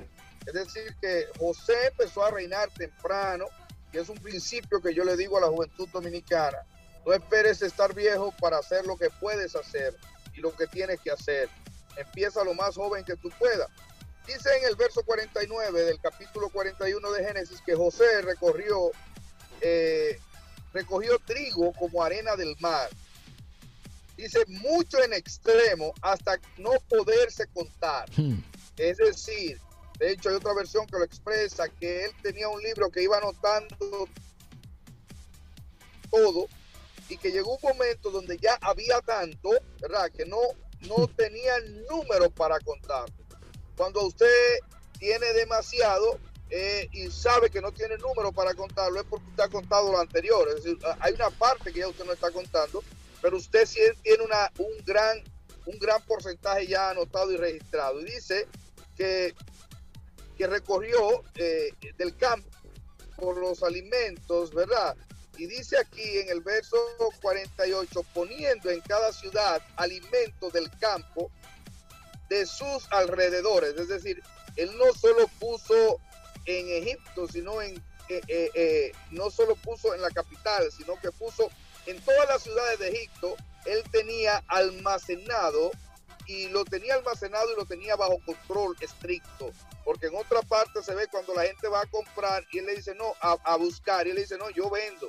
[0.46, 3.46] Es decir, que José empezó a reinar temprano
[3.92, 6.58] y es un principio que yo le digo a la juventud dominicana.
[7.04, 9.96] No esperes estar viejo para hacer lo que puedes hacer
[10.34, 11.48] y lo que tienes que hacer.
[11.96, 13.68] Empieza lo más joven que tú puedas.
[14.26, 18.92] Dice en el verso 49 del capítulo 41 de Génesis que José recorrió,
[19.60, 20.18] eh,
[20.72, 22.88] recogió trigo como arena del mar.
[24.16, 28.08] Dice mucho en extremo hasta no poderse contar.
[28.76, 29.60] Es decir,
[30.02, 33.18] de hecho hay otra versión que lo expresa, que él tenía un libro que iba
[33.18, 34.08] anotando
[36.10, 36.48] todo
[37.08, 40.10] y que llegó un momento donde ya había tanto, ¿verdad?
[40.10, 40.38] Que no,
[40.88, 41.52] no tenía
[41.88, 43.04] número para contar.
[43.76, 44.58] Cuando usted
[44.98, 46.18] tiene demasiado
[46.50, 50.00] eh, y sabe que no tiene número para contarlo, es porque usted ha contado lo
[50.00, 50.48] anterior.
[50.48, 52.82] Es decir, hay una parte que ya usted no está contando,
[53.20, 55.22] pero usted sí tiene una, un, gran,
[55.66, 58.00] un gran porcentaje ya anotado y registrado.
[58.00, 58.48] Y dice
[58.96, 59.32] que,
[60.42, 62.50] que recorrió eh, del campo
[63.16, 64.96] por los alimentos, ¿verdad?
[65.38, 66.76] Y dice aquí en el verso
[67.20, 71.30] 48, poniendo en cada ciudad alimentos del campo
[72.28, 73.76] de sus alrededores.
[73.76, 74.20] Es decir,
[74.56, 76.00] él no solo puso
[76.46, 77.76] en Egipto, sino en,
[78.08, 81.52] eh, eh, eh, no solo puso en la capital, sino que puso
[81.86, 85.70] en todas las ciudades de Egipto, él tenía almacenado
[86.26, 89.52] y lo tenía almacenado y lo tenía bajo control estricto.
[89.84, 92.76] Porque en otra parte se ve cuando la gente va a comprar y él le
[92.76, 94.06] dice, no, a, a buscar.
[94.06, 95.08] Y él le dice, no, yo vendo.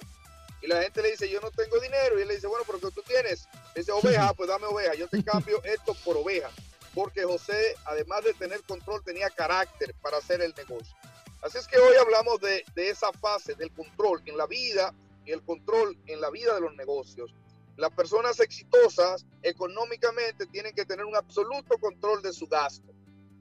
[0.61, 2.17] Y la gente le dice, yo no tengo dinero.
[2.17, 3.47] Y él le dice, bueno, pero que tú tienes.
[3.75, 4.95] Le dice, oveja, pues dame oveja.
[4.95, 6.49] Yo te cambio esto por oveja.
[6.95, 10.95] Porque José, además de tener control, tenía carácter para hacer el negocio.
[11.41, 14.93] Así es que hoy hablamos de, de esa fase del control en la vida
[15.25, 17.33] y el control en la vida de los negocios.
[17.75, 22.93] Las personas exitosas económicamente tienen que tener un absoluto control de su gasto.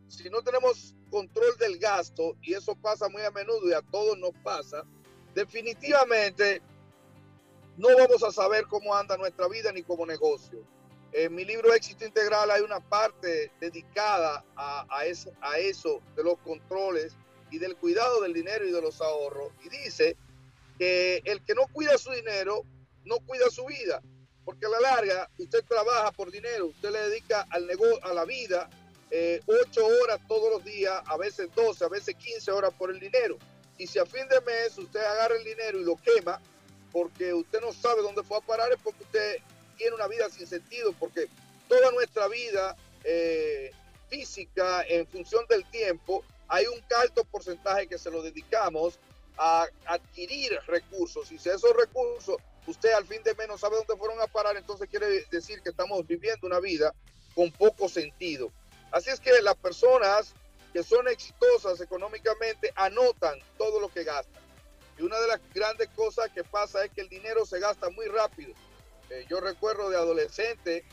[0.09, 4.19] Si no tenemos control del gasto, y eso pasa muy a menudo y a todos
[4.19, 4.85] nos pasa,
[5.35, 6.63] definitivamente
[7.77, 10.65] no vamos a saber cómo anda nuestra vida ni como negocio.
[11.13, 16.25] En mi libro Éxito Integral hay una parte dedicada a, a, eso, a eso de
[16.25, 17.15] los controles
[17.51, 19.53] y del cuidado del dinero y de los ahorros.
[19.63, 20.17] Y dice
[20.79, 22.65] que el que no cuida su dinero
[23.05, 24.03] no cuida su vida,
[24.53, 28.27] porque a la larga usted trabaja por dinero, usted le dedica al negocio, a la
[28.27, 28.69] vida,
[29.11, 33.01] eh, 8 horas todos los días, a veces 12, a veces 15 horas por el
[33.01, 33.39] dinero.
[33.79, 36.39] Y si a fin de mes usted agarra el dinero y lo quema,
[36.93, 39.37] porque usted no sabe dónde fue a parar, es porque usted
[39.79, 41.29] tiene una vida sin sentido, porque
[41.67, 43.73] toda nuestra vida eh,
[44.11, 48.99] física, en función del tiempo, hay un alto porcentaje que se lo dedicamos
[49.39, 51.33] a adquirir recursos.
[51.33, 54.57] Y si esos recursos usted al fin de mes no sabe dónde fueron a parar,
[54.57, 56.95] entonces quiere decir que estamos viviendo una vida
[57.35, 58.51] con poco sentido.
[58.91, 60.35] Así es que las personas
[60.73, 64.43] que son exitosas económicamente anotan todo lo que gastan.
[64.99, 68.07] Y una de las grandes cosas que pasa es que el dinero se gasta muy
[68.07, 68.53] rápido.
[69.11, 70.85] Eh, yo recuerdo de adolescente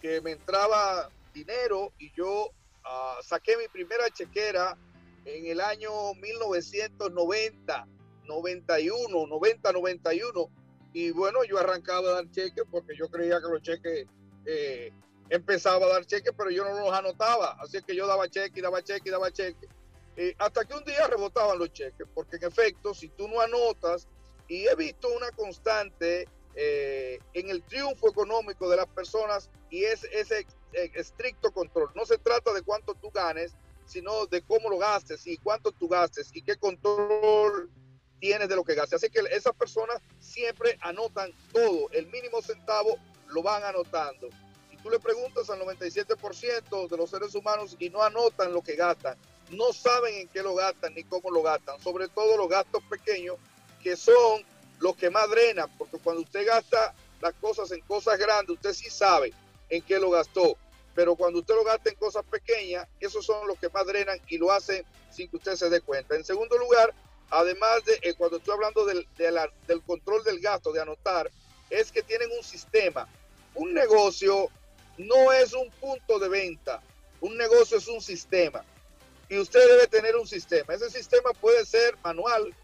[0.00, 2.50] que me entraba dinero y yo
[2.84, 4.76] ah, saqué mi primera chequera
[5.24, 7.86] en el año 1990,
[8.26, 10.50] 91, 90, 91.
[10.92, 14.06] Y bueno, yo arrancaba a dar cheques porque yo creía que los cheques
[14.46, 14.92] eh,
[15.28, 17.56] empezaba a dar cheques, pero yo no los anotaba.
[17.60, 19.68] Así que yo daba cheque y daba cheque y daba cheque.
[20.16, 24.08] Eh, hasta que un día rebotaban los cheques, porque en efecto, si tú no anotas,
[24.48, 30.04] y he visto una constante eh, en el triunfo económico de las personas y es
[30.04, 30.46] ese
[30.94, 31.90] estricto control.
[31.94, 33.54] No se trata de cuánto tú ganes,
[33.86, 37.70] sino de cómo lo gastes y cuánto tú gastes y qué control
[38.20, 39.02] tienes de lo que gastes.
[39.02, 42.98] Así que esas personas siempre anotan todo, el mínimo centavo
[43.28, 44.28] lo van anotando.
[44.70, 48.76] Y tú le preguntas al 97% de los seres humanos y no anotan lo que
[48.76, 49.16] gastan,
[49.50, 53.36] no saben en qué lo gastan ni cómo lo gastan, sobre todo los gastos pequeños
[53.82, 54.44] que son
[54.80, 58.90] los que más drenan, porque cuando usted gasta las cosas en cosas grandes, usted sí
[58.90, 59.32] sabe
[59.68, 60.56] en qué lo gastó,
[60.94, 64.38] pero cuando usted lo gasta en cosas pequeñas, esos son los que más drenan y
[64.38, 66.16] lo hacen sin que usted se dé cuenta.
[66.16, 66.92] En segundo lugar,
[67.30, 69.06] además de eh, cuando estoy hablando del,
[69.86, 71.30] control del gasto, de anotar,
[71.70, 73.08] es que tienen un sistema.
[73.54, 74.48] Un negocio
[74.98, 76.82] no es un punto de venta,
[77.20, 78.64] un negocio es un sistema.
[79.28, 80.74] Y usted debe tener un sistema.
[80.74, 82.54] Ese sistema puede ser manual,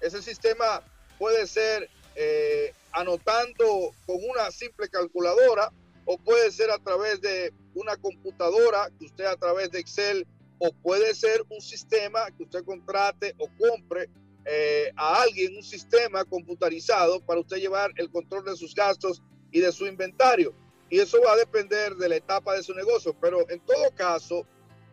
[0.00, 0.82] ese sistema
[1.18, 5.70] puede ser eh, anotando con una simple calculadora
[6.04, 10.26] o puede ser a través de una computadora que usted a través de Excel
[10.60, 14.10] o puede ser un sistema que usted contrate o compre
[14.44, 19.60] eh, a alguien un sistema computarizado para usted llevar el control de sus gastos y
[19.60, 20.54] de su inventario.
[20.90, 24.46] Y eso va a depender de la etapa de su negocio, pero en todo caso,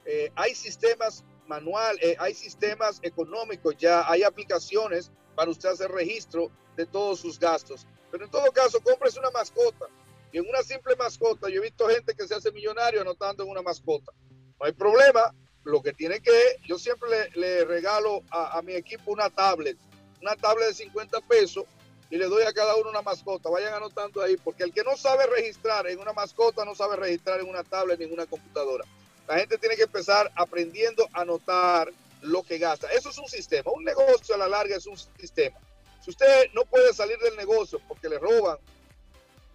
[0.06, 6.50] eh, hay sistemas manual, eh, hay sistemas económicos ya, hay aplicaciones para usted hacer registro
[6.78, 7.86] de todos sus gastos.
[8.10, 9.88] Pero en todo caso, cómprese una mascota.
[10.32, 13.50] Y en una simple mascota, yo he visto gente que se hace millonario anotando en
[13.50, 14.14] una mascota.
[14.60, 15.34] No hay problema.
[15.68, 16.32] Lo que tiene que,
[16.66, 19.78] yo siempre le, regalo a, a, mi equipo una tablet,
[20.22, 21.66] una tablet de 50 pesos
[22.10, 23.50] y le doy a cada uno una mascota.
[23.50, 27.42] Vayan anotando ahí, porque el que no sabe registrar en una mascota no sabe registrar
[27.42, 28.86] en una tablet ni en una computadora.
[29.28, 32.90] La gente tiene que empezar aprendiendo a anotar lo que gasta.
[32.94, 33.70] Eso es un sistema.
[33.72, 35.58] Un negocio a la larga es un sistema.
[36.02, 38.58] Si usted no puede salir del negocio porque le roban,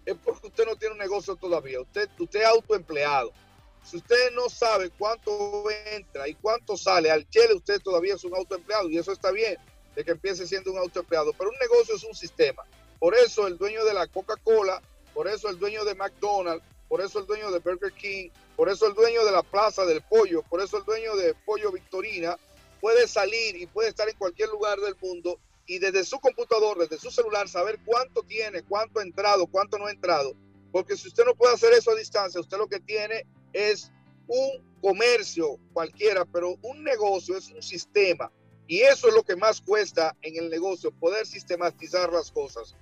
[0.05, 1.81] es porque usted no tiene un negocio todavía.
[1.81, 3.33] Usted, usted es autoempleado.
[3.83, 8.35] Si usted no sabe cuánto entra y cuánto sale al chile, usted todavía es un
[8.35, 9.57] autoempleado y eso está bien
[9.95, 11.33] de que empiece siendo un autoempleado.
[11.33, 12.63] Pero un negocio es un sistema.
[12.99, 14.81] Por eso el dueño de la Coca-Cola,
[15.13, 18.87] por eso el dueño de McDonald's, por eso el dueño de Burger King, por eso
[18.87, 22.37] el dueño de la Plaza del Pollo, por eso el dueño de Pollo Victorina
[22.79, 26.99] puede salir y puede estar en cualquier lugar del mundo y desde su computador, desde
[26.99, 30.33] su celular, saber cuánto tiene, cuánto ha entrado, cuánto no ha entrado.
[30.71, 33.91] Porque si usted no puede hacer eso a distancia, usted lo que tiene es
[34.27, 38.31] un comercio cualquiera, pero un negocio es un sistema.
[38.67, 42.75] Y eso es lo que más cuesta en el negocio, poder sistematizar las cosas.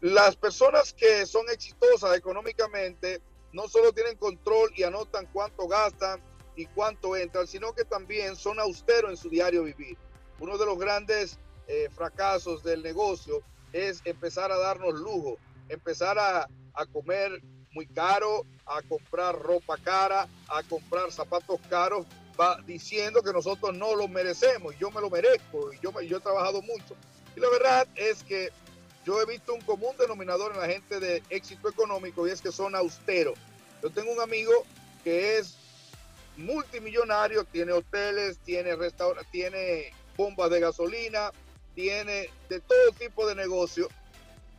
[0.00, 3.22] Las personas que son exitosas económicamente
[3.52, 6.20] no solo tienen control y anotan cuánto gastan
[6.56, 9.96] y cuánto entran, sino que también son austeros en su diario vivir.
[10.40, 11.38] Uno de los grandes
[11.68, 13.42] eh, fracasos del negocio
[13.72, 15.38] es empezar a darnos lujo,
[15.68, 17.42] empezar a, a comer
[17.74, 22.06] muy caro, a comprar ropa cara, a comprar zapatos caros
[22.38, 24.76] va diciendo que nosotros no lo merecemos.
[24.78, 26.96] Yo me lo merezco y yo, yo he trabajado mucho.
[27.36, 28.50] Y la verdad es que
[29.04, 32.52] yo he visto un común denominador en la gente de éxito económico y es que
[32.52, 33.38] son austeros.
[33.82, 34.52] Yo tengo un amigo
[35.02, 35.56] que es
[36.36, 41.30] multimillonario, tiene hoteles, tiene restaurantes, tiene bombas de gasolina,
[41.74, 43.88] tiene de todo tipo de negocio.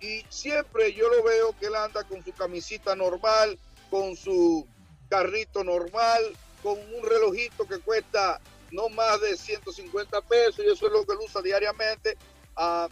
[0.01, 3.57] Y siempre yo lo veo que él anda con su camisita normal,
[3.89, 4.67] con su
[5.09, 8.39] carrito normal, con un relojito que cuesta
[8.71, 12.17] no más de 150 pesos y eso es lo que él usa diariamente.
[12.55, 12.89] Ah,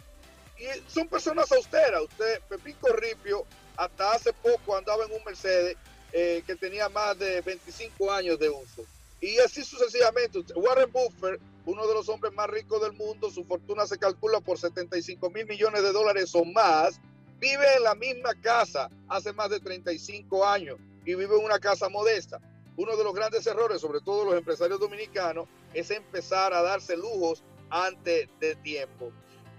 [0.58, 2.02] y son personas austeras.
[2.02, 3.44] Usted, Pepín Corripio,
[3.76, 5.76] hasta hace poco andaba en un Mercedes
[6.12, 8.84] eh, que tenía más de 25 años de uso.
[9.24, 10.40] Y así sucesivamente.
[10.54, 14.58] Warren Buffett, uno de los hombres más ricos del mundo, su fortuna se calcula por
[14.58, 17.00] 75 mil millones de dólares o más,
[17.38, 21.88] vive en la misma casa hace más de 35 años y vive en una casa
[21.88, 22.38] modesta.
[22.76, 27.42] Uno de los grandes errores, sobre todo los empresarios dominicanos, es empezar a darse lujos
[27.70, 29.10] antes de tiempo.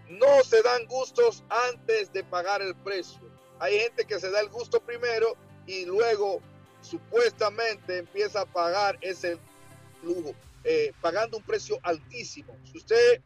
[0.09, 3.21] No se dan gustos antes de pagar el precio.
[3.57, 5.35] Hay gente que se da el gusto primero
[5.65, 6.39] y luego
[6.81, 9.39] supuestamente empieza a pagar ese
[10.05, 10.33] lujo,
[10.63, 12.55] eh, pagando un precio altísimo.
[12.71, 13.21] Si usted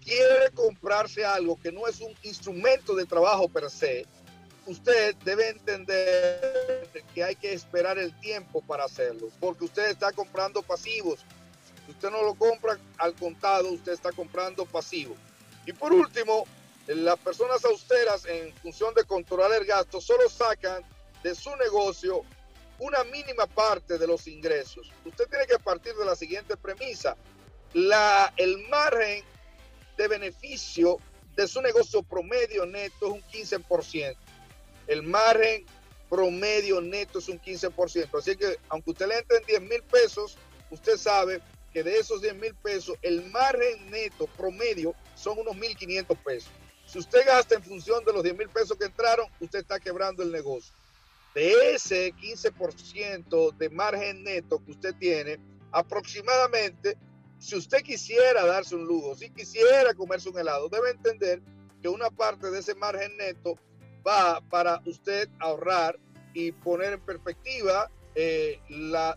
[0.00, 4.06] quiere comprarse algo que no es un instrumento de trabajo per se,
[4.66, 10.62] usted debe entender que hay que esperar el tiempo para hacerlo, porque usted está comprando
[10.62, 11.20] pasivos.
[11.84, 15.14] Si usted no lo compra al contado, usted está comprando pasivo.
[15.66, 16.46] Y por último,
[16.86, 20.82] las personas austeras en función de controlar el gasto solo sacan
[21.22, 22.22] de su negocio
[22.78, 24.90] una mínima parte de los ingresos.
[25.04, 27.16] Usted tiene que partir de la siguiente premisa.
[27.72, 29.24] La, el margen
[29.96, 30.98] de beneficio
[31.36, 34.16] de su negocio promedio neto es un 15%.
[34.86, 35.64] El margen
[36.08, 38.18] promedio neto es un 15%.
[38.18, 40.36] Así que aunque usted le entre en 10 mil pesos,
[40.70, 41.40] usted sabe
[41.72, 46.50] que de esos 10 mil pesos, el margen neto promedio son unos 1.500 pesos.
[46.86, 50.22] Si usted gasta en función de los 10 mil pesos que entraron, usted está quebrando
[50.22, 50.72] el negocio.
[51.34, 55.38] De ese 15% de margen neto que usted tiene,
[55.72, 56.96] aproximadamente,
[57.38, 61.42] si usted quisiera darse un lujo, si quisiera comerse un helado, debe entender
[61.82, 63.58] que una parte de ese margen neto
[64.06, 65.98] va para usted ahorrar
[66.32, 68.60] y poner en perspectiva eh,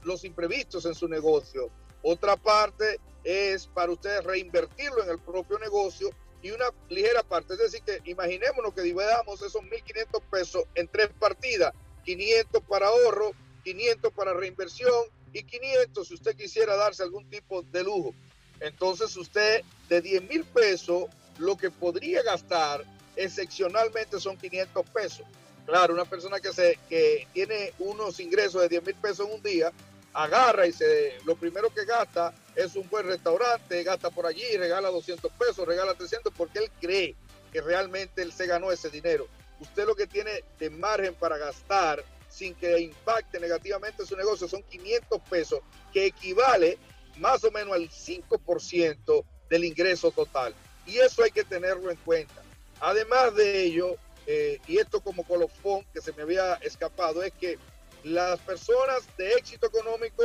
[0.04, 1.70] los imprevistos en su negocio.
[2.02, 6.10] Otra parte es para usted reinvertirlo en el propio negocio
[6.42, 7.54] y una ligera parte.
[7.54, 11.74] Es decir, que imaginémonos que dividamos esos 1.500 pesos en tres partidas.
[12.08, 13.34] 500 para ahorro,
[13.66, 14.94] 500 para reinversión
[15.34, 18.16] y 500 si usted quisiera darse algún tipo de lujo.
[18.62, 22.86] Entonces usted de 10 mil pesos lo que podría gastar
[23.18, 25.26] excepcionalmente son 500 pesos.
[25.66, 29.44] Claro, una persona que, se, que tiene unos ingresos de 10 mil pesos en un
[29.44, 29.74] día,
[30.14, 34.90] agarra y se, lo primero que gasta es un buen restaurante, gasta por allí, regala
[34.90, 37.16] 200 pesos, regala 300 porque él cree
[37.52, 39.28] que realmente él se ganó ese dinero.
[39.60, 44.62] Usted lo que tiene de margen para gastar sin que impacte negativamente su negocio son
[44.64, 45.60] 500 pesos,
[45.92, 46.78] que equivale
[47.18, 50.54] más o menos al 5% del ingreso total.
[50.86, 52.42] Y eso hay que tenerlo en cuenta.
[52.80, 53.96] Además de ello,
[54.28, 57.58] eh, y esto como colofón que se me había escapado, es que
[58.04, 60.24] las personas de éxito económico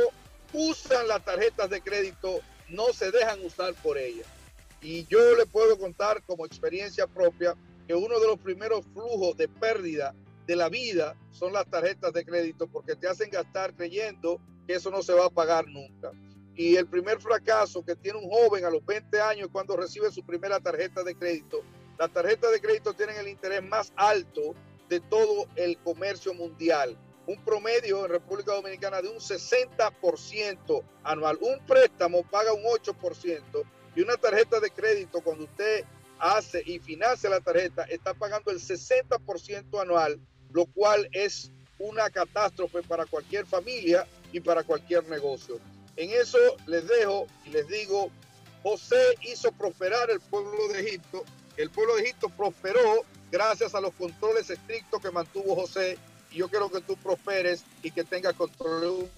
[0.53, 4.27] usan las tarjetas de crédito, no se dejan usar por ellas.
[4.81, 7.55] Y yo le puedo contar como experiencia propia
[7.87, 10.13] que uno de los primeros flujos de pérdida
[10.47, 14.91] de la vida son las tarjetas de crédito porque te hacen gastar creyendo que eso
[14.91, 16.11] no se va a pagar nunca.
[16.55, 20.23] Y el primer fracaso que tiene un joven a los 20 años cuando recibe su
[20.23, 21.61] primera tarjeta de crédito,
[21.97, 24.53] las tarjetas de crédito tienen el interés más alto
[24.89, 26.97] de todo el comercio mundial.
[27.25, 31.37] Un promedio en República Dominicana de un 60% anual.
[31.41, 33.63] Un préstamo paga un 8%
[33.95, 35.85] y una tarjeta de crédito cuando usted
[36.23, 40.19] hace y financia la tarjeta está pagando el 60% anual,
[40.51, 45.59] lo cual es una catástrofe para cualquier familia y para cualquier negocio.
[45.97, 48.09] En eso les dejo y les digo,
[48.63, 51.23] José hizo prosperar el pueblo de Egipto.
[51.57, 55.97] El pueblo de Egipto prosperó gracias a los controles estrictos que mantuvo José.
[56.31, 58.85] Y yo quiero que tú prosperes y que tengas control.
[58.85, 59.09] Un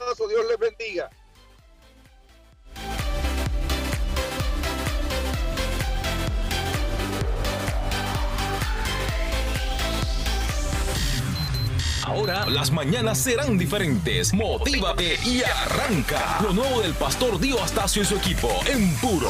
[0.00, 1.10] abrazo, Dios les bendiga.
[12.06, 14.32] Ahora las mañanas serán diferentes.
[14.32, 16.38] Motívate y arranca.
[16.40, 19.28] Lo nuevo del pastor Dio Astacio y su equipo en puro.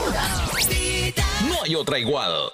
[1.49, 2.53] No hay otra igual.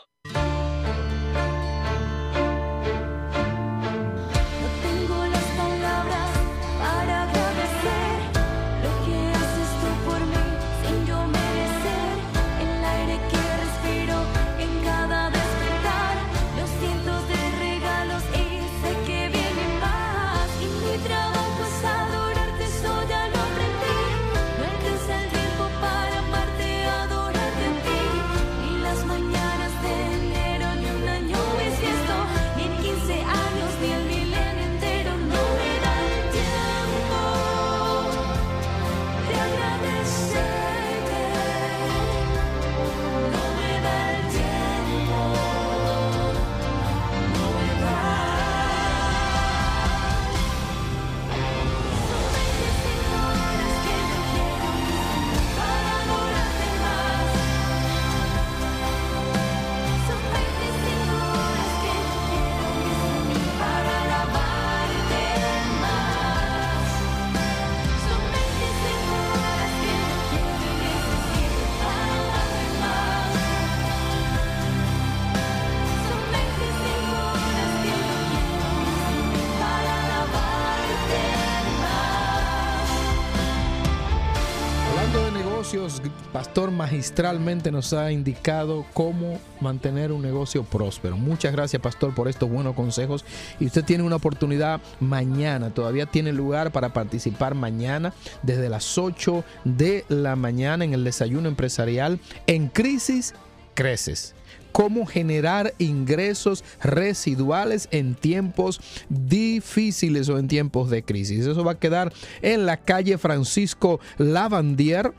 [86.32, 91.18] Pastor magistralmente nos ha indicado cómo mantener un negocio próspero.
[91.18, 93.22] Muchas gracias, Pastor, por estos buenos consejos.
[93.60, 99.44] Y usted tiene una oportunidad mañana, todavía tiene lugar para participar mañana desde las 8
[99.64, 103.34] de la mañana en el desayuno empresarial en Crisis
[103.74, 104.34] Creces
[104.72, 108.80] cómo generar ingresos residuales en tiempos
[109.10, 111.46] difíciles o en tiempos de crisis.
[111.46, 115.12] Eso va a quedar en la calle Francisco Lavandier.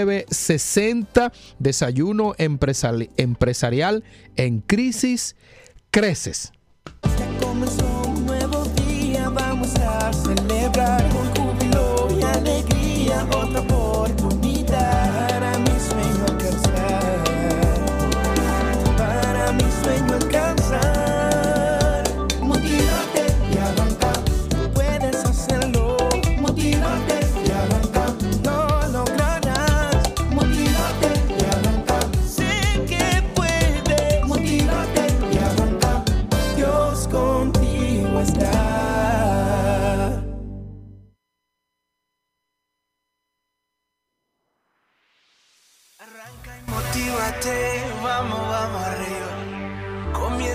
[0.00, 1.32] 809-766-0960.
[1.58, 4.04] Desayuno empresari- empresarial
[4.36, 5.36] en crisis
[5.90, 6.52] creces.
[7.40, 11.04] Comenzó un nuevo día, vamos a celebrar
[13.20, 13.79] alegría otra oportunidad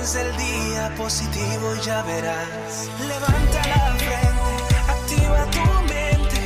[0.05, 2.87] Comienza el día positivo y ya verás.
[2.99, 6.41] Levanta la frente, activa tu mente.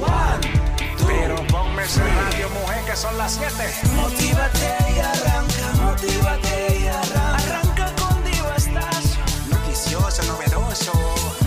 [0.00, 3.54] One, two, Pero ponme ese radio, mujer, que son las 7.
[3.94, 7.36] Motívate y arranca, motívate y arranca.
[7.36, 9.22] Arranca con Divo Estacio.
[9.50, 10.92] Noticioso, novedoso.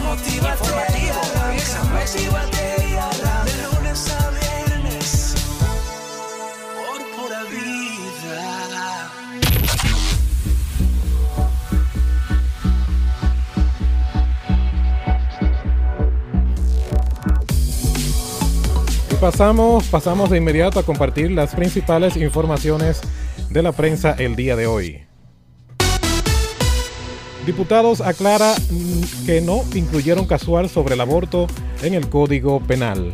[0.02, 2.89] Motívate y arranca, motívate y
[19.20, 23.02] pasamos, pasamos de inmediato a compartir las principales informaciones
[23.50, 25.02] de la prensa el día de hoy.
[27.46, 28.54] Diputados aclara
[29.26, 31.48] que no incluyeron casual sobre el aborto
[31.82, 33.14] en el Código Penal.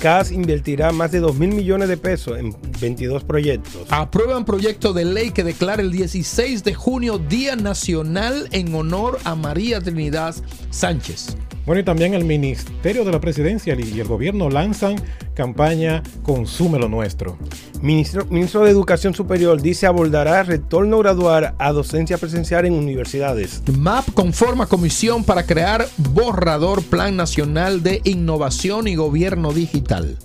[0.00, 3.86] CAS invertirá más de 2 mil millones de pesos en 22 proyectos.
[3.90, 9.34] Aprueban proyecto de ley que declara el 16 de junio Día Nacional en honor a
[9.34, 10.34] María Trinidad
[10.70, 11.36] Sánchez.
[11.64, 14.96] Bueno, y también el Ministerio de la Presidencia y el gobierno lanzan
[15.34, 17.38] campaña Consume lo Nuestro.
[17.80, 23.62] Ministro, ministro de Educación Superior dice abordará retorno gradual a docencia presencial en universidades.
[23.78, 30.16] MAP conforma comisión para crear borrador Plan Nacional de Innovación y Gobierno Digital.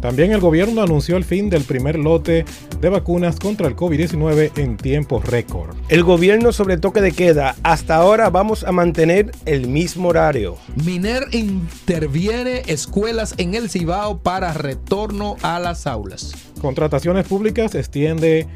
[0.00, 2.44] También el gobierno anunció el fin del primer lote
[2.80, 5.76] de vacunas contra el COVID-19 en tiempo récord.
[5.88, 7.54] El gobierno sobre toque de queda.
[7.62, 10.56] Hasta ahora vamos a mantener el mismo horario.
[10.84, 16.34] Miner interviene escuelas en el Cibao para retorno a las aulas.
[16.60, 18.46] Contrataciones Públicas extiende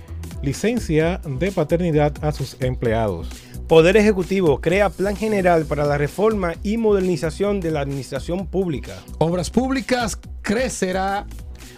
[0.42, 3.28] licencia de paternidad a sus empleados.
[3.68, 8.92] Poder Ejecutivo crea plan general para la reforma y modernización de la administración pública.
[9.18, 11.26] Obras Públicas crecerá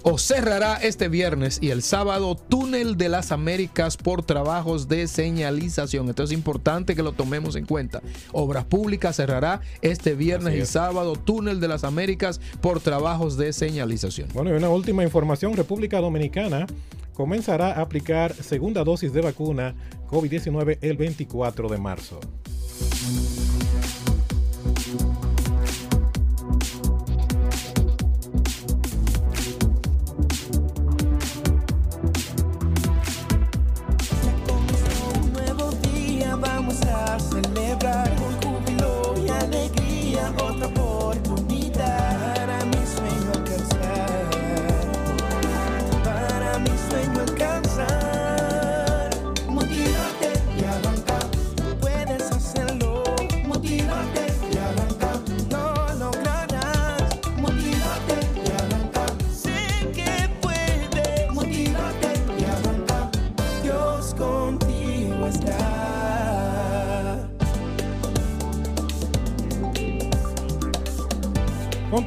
[0.03, 6.09] o cerrará este viernes y el sábado túnel de las Américas por trabajos de señalización.
[6.09, 8.03] Esto es importante que lo tomemos en cuenta.
[8.33, 14.29] Obras Públicas cerrará este viernes y sábado túnel de las Américas por trabajos de señalización.
[14.35, 16.67] Bueno, y una última información, República Dominicana
[17.15, 19.75] comenzará a aplicar segunda dosis de vacuna
[20.09, 22.21] COVID-19 el 24 de marzo.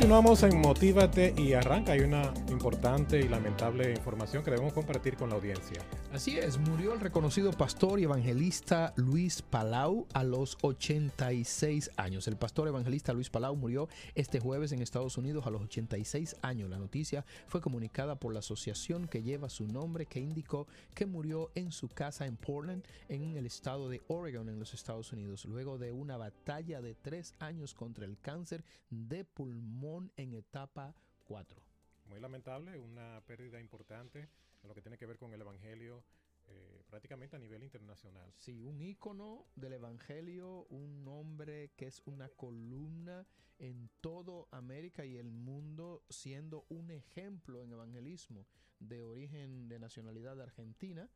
[0.10, 1.92] Continuamos en Motívate y arranca.
[1.92, 5.82] Hay una importante y lamentable información que debemos compartir con la audiencia.
[6.12, 12.28] Así es, murió el reconocido pastor y evangelista Luis Palau a los 86 años.
[12.28, 16.70] El pastor evangelista Luis Palau murió este jueves en Estados Unidos a los 86 años.
[16.70, 21.52] La noticia fue comunicada por la asociación que lleva su nombre que indicó que murió
[21.56, 25.78] en su casa en Portland, en el estado de Oregon, en los Estados Unidos, luego
[25.78, 30.94] de una batalla de tres años contra el cáncer de pulmón en etapa
[31.26, 31.69] 4.
[32.10, 34.30] Muy lamentable, una pérdida importante
[34.62, 36.04] en lo que tiene que ver con el Evangelio
[36.48, 38.34] eh, prácticamente a nivel internacional.
[38.36, 43.28] Sí, un ícono del Evangelio, un hombre que es una columna
[43.60, 48.48] en todo América y el mundo, siendo un ejemplo en evangelismo
[48.80, 51.10] de origen de nacionalidad de argentina,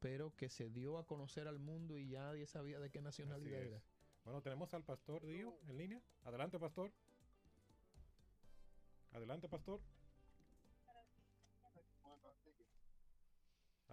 [0.00, 3.62] pero que se dio a conocer al mundo y ya nadie sabía de qué nacionalidad
[3.62, 3.82] era.
[4.24, 6.02] Bueno, tenemos al pastor Dio en línea.
[6.24, 6.90] Adelante, pastor.
[9.12, 9.80] Adelante, pastor.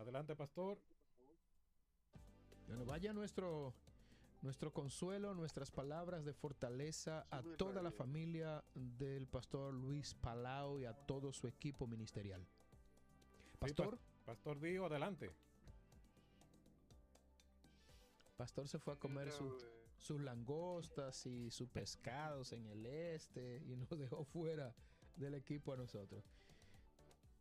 [0.10, 0.80] Adelante, pastor.
[2.66, 3.76] Bueno, vaya nuestro,
[4.42, 10.86] nuestro consuelo, nuestras palabras de fortaleza a toda la familia del pastor Luis Palau y
[10.86, 12.44] a todo su equipo ministerial.
[13.60, 15.30] Pastor, Sí, pa- pastor Dio, adelante.
[18.36, 19.56] Pastor se fue a comer su-
[20.00, 24.74] sus langostas y sus pescados en el este y nos dejó fuera
[25.18, 26.24] del equipo a nosotros.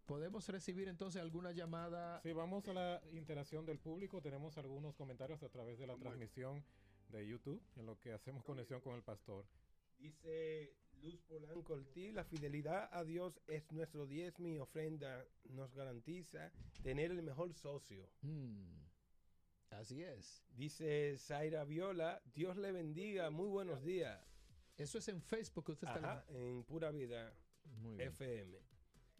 [0.09, 2.19] ¿Podemos recibir entonces alguna llamada?
[2.23, 4.23] Sí, vamos a la interacción del público.
[4.23, 6.65] Tenemos algunos comentarios a través de la transmisión
[7.11, 9.45] de YouTube en lo que hacemos conexión con el pastor.
[9.99, 15.27] Dice Luz Polanco Ortiz, la fidelidad a Dios es nuestro diezmo y ofrenda.
[15.51, 16.51] Nos garantiza
[16.83, 18.09] tener el mejor socio.
[18.23, 18.81] Mm,
[19.73, 20.43] así es.
[20.57, 24.19] Dice Zaira Viola, Dios le bendiga, muy buenos días.
[24.79, 27.31] Eso es en Facebook que usted está Ajá, en Pura Vida
[27.83, 28.09] Muy bien.
[28.09, 28.59] FM.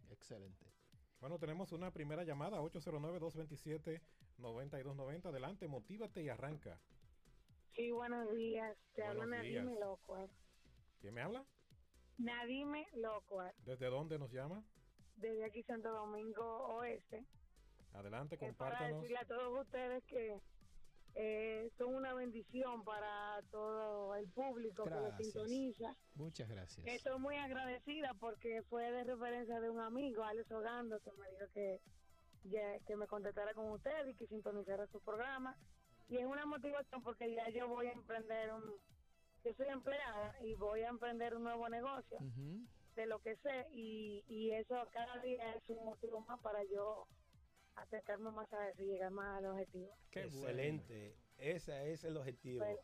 [0.09, 0.68] Excelente.
[1.19, 5.25] Bueno, tenemos una primera llamada, 809-227-9290.
[5.25, 6.79] Adelante, motívate y arranca.
[7.75, 8.77] Sí, buenos días.
[8.95, 9.75] Te habla Nadime.
[9.79, 10.29] Locuar.
[11.01, 11.43] ¿Quién me habla?
[12.17, 14.63] Nadime Locuar, ¿Desde dónde nos llama?
[15.15, 17.23] desde aquí Santo Domingo Oeste.
[17.93, 19.01] Adelante, Es para compártanos.
[19.01, 20.39] decirle a todos ustedes que
[21.15, 25.17] eh, son una bendición para todo el público que lo Gracias.
[25.31, 25.95] sintoniza.
[26.15, 26.85] Muchas gracias.
[26.87, 31.45] Estoy muy agradecida porque fue de referencia de un amigo, Alex Ogando, que me dijo
[31.53, 31.79] que,
[32.43, 35.57] ya- que me contactara con usted y que sintonizara su programa.
[36.07, 38.63] Y es una motivación porque ya yo voy a emprender un...
[39.43, 42.17] Yo soy empleada y voy a emprender un nuevo negocio
[42.95, 47.07] de lo que sé y, y eso cada día es un motivo más para yo
[47.81, 49.95] acercarme más a eso y llegar más al objetivo.
[50.11, 51.15] Excelente.
[51.37, 52.63] Ese es el objetivo.
[52.65, 52.79] Fel-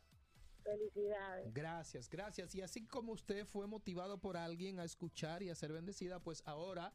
[0.63, 1.53] Felicidades.
[1.53, 2.55] Gracias, gracias.
[2.55, 6.41] Y así como usted fue motivado por alguien a escuchar y a ser bendecida, pues
[6.47, 6.91] ahora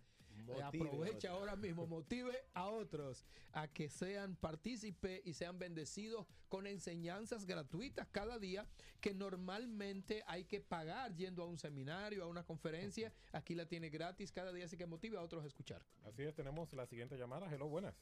[0.47, 6.66] Motive aprovecha ahora mismo, motive a otros a que sean partícipes y sean bendecidos con
[6.66, 8.66] enseñanzas gratuitas cada día
[9.01, 13.12] que normalmente hay que pagar yendo a un seminario, a una conferencia.
[13.32, 15.84] Aquí la tiene gratis cada día, así que motive a otros a escuchar.
[16.05, 17.53] Así es, tenemos la siguiente llamada.
[17.53, 17.95] Hello, buenas.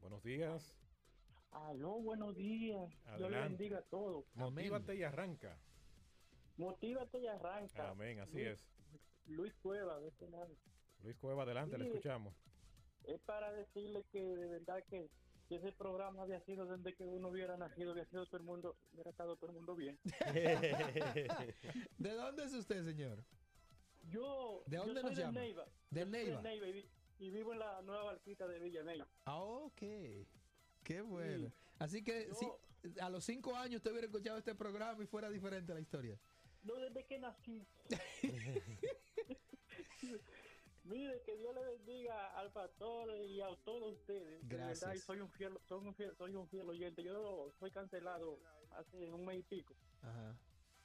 [0.00, 0.74] Buenos días.
[1.50, 2.88] Aló, buenos días.
[2.90, 3.48] Dios le Adelante.
[3.48, 4.24] bendiga a todos.
[4.34, 5.58] Motívate y arranca.
[6.58, 7.90] Motívate y arranca.
[7.90, 8.68] Amén, así Luis- es.
[9.26, 10.54] Luis Cueva, de este lado.
[11.06, 12.34] Luis Cueva, adelante, le escuchamos.
[13.04, 15.08] Es para decirle que de verdad que
[15.48, 18.76] si ese programa había sido desde que uno hubiera nacido, había sido todo el mundo,
[18.92, 19.96] hubiera estado todo el mundo bien.
[21.98, 23.22] ¿De dónde es usted, señor?
[24.08, 25.40] Yo, ¿De dónde yo soy nos llama?
[25.40, 25.66] Neiva.
[25.90, 26.66] De Yo soy Neiva.
[27.20, 29.06] y vivo en la nueva barquita de Villa Neiva.
[29.26, 29.82] Ah, ok.
[30.82, 31.52] Qué bueno.
[31.78, 32.48] Así que si
[33.00, 36.18] a los cinco años usted hubiera escuchado este programa y fuera diferente la historia.
[36.64, 37.64] No desde que nací.
[40.86, 44.40] Mire, que Dios le bendiga al pastor y a todos ustedes.
[44.48, 44.80] De Gracias.
[44.80, 47.02] verdad, soy un fiel, soy un fiel, soy un fiel oyente.
[47.02, 48.38] Yo soy cancelado
[48.70, 49.74] hace un mes y pico.
[50.02, 50.36] Ajá.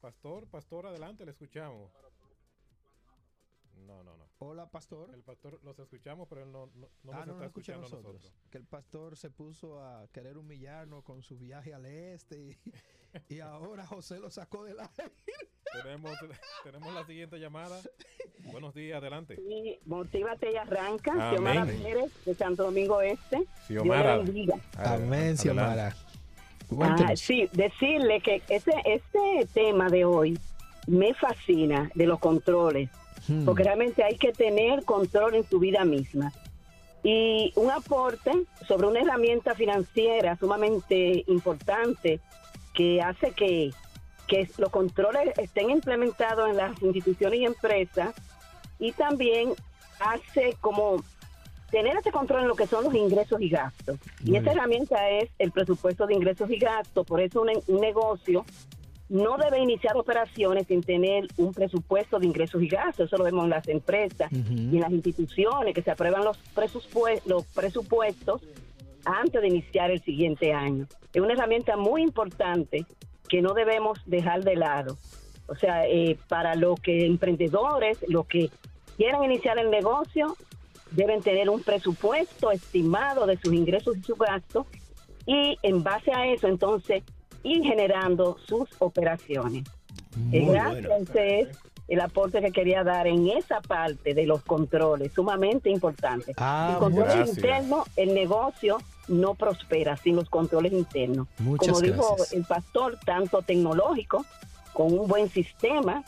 [0.00, 1.92] Pastor, pastor, adelante, le escuchamos.
[3.86, 4.30] No, no, no.
[4.38, 5.12] Hola, pastor.
[5.14, 8.32] El pastor los escuchamos, pero él no, no, no ah, nos no está escuchando nosotros.
[8.50, 12.58] Que el pastor se puso a querer humillarnos con su viaje al este y,
[13.34, 15.12] y ahora José lo sacó del aire.
[15.72, 16.12] Tenemos,
[16.64, 17.78] tenemos la siguiente llamada.
[18.52, 19.36] Buenos días, adelante.
[19.36, 21.12] Sí, motívate y arranca.
[21.12, 21.30] Amén.
[21.30, 23.44] Xiomara Pérez de Santo Domingo Este.
[23.66, 24.22] Xiomara.
[24.76, 25.94] Amén, Xiomara.
[26.80, 30.38] Ah, sí, decirle que ese, este tema de hoy
[30.86, 32.90] me fascina de los controles,
[33.28, 33.44] Hmm.
[33.44, 36.32] porque realmente hay que tener control en tu vida misma.
[37.02, 38.30] Y un aporte
[38.66, 42.20] sobre una herramienta financiera sumamente importante
[42.72, 43.72] que hace que,
[44.30, 48.14] que los controles estén implementados en las instituciones y empresas
[48.78, 49.50] y también
[49.98, 51.02] hace como
[51.72, 53.98] tener ese control en lo que son los ingresos y gastos.
[54.24, 54.48] y esa bien.
[54.48, 57.04] herramienta es el presupuesto de ingresos y gastos.
[57.04, 58.44] Por eso un, un negocio
[59.08, 63.08] no debe iniciar operaciones sin tener un presupuesto de ingresos y gastos.
[63.08, 67.26] Eso lo vemos en las empresas y en las instituciones que se aprueban los, presupuestos,
[67.26, 68.42] los presupuestos
[69.04, 70.86] antes de iniciar el siguiente año.
[71.12, 72.86] Es una herramienta muy importante
[73.30, 74.98] que no debemos dejar de lado.
[75.46, 78.50] O sea, eh, para los que emprendedores, los que
[78.96, 80.36] quieran iniciar el negocio,
[80.90, 84.66] deben tener un presupuesto estimado de sus ingresos y sus gastos
[85.26, 87.04] y en base a eso entonces
[87.44, 89.64] ir generando sus operaciones.
[90.32, 91.04] Eh, Muy gracias, bueno.
[91.08, 91.48] ese es
[91.90, 96.32] el aporte que quería dar en esa parte de los controles, sumamente importante.
[96.36, 97.36] Ah, Sin controles gracias.
[97.36, 98.78] internos, el negocio
[99.08, 101.26] no prospera sin los controles internos.
[101.38, 102.32] Muchas Como dijo gracias.
[102.32, 104.24] el pastor, tanto tecnológico,
[104.72, 106.04] con un buen sistema,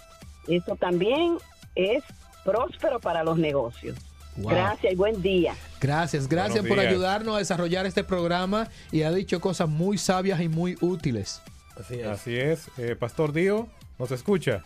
[0.46, 1.36] eso también
[1.74, 2.04] es
[2.44, 3.98] próspero para los negocios.
[4.36, 4.50] Wow.
[4.50, 5.54] Gracias y buen día.
[5.80, 10.48] Gracias, gracias por ayudarnos a desarrollar este programa y ha dicho cosas muy sabias y
[10.48, 11.42] muy útiles.
[11.76, 12.68] Así es.
[12.78, 13.66] Eh, Pastor Dio,
[13.98, 14.62] ¿nos escucha?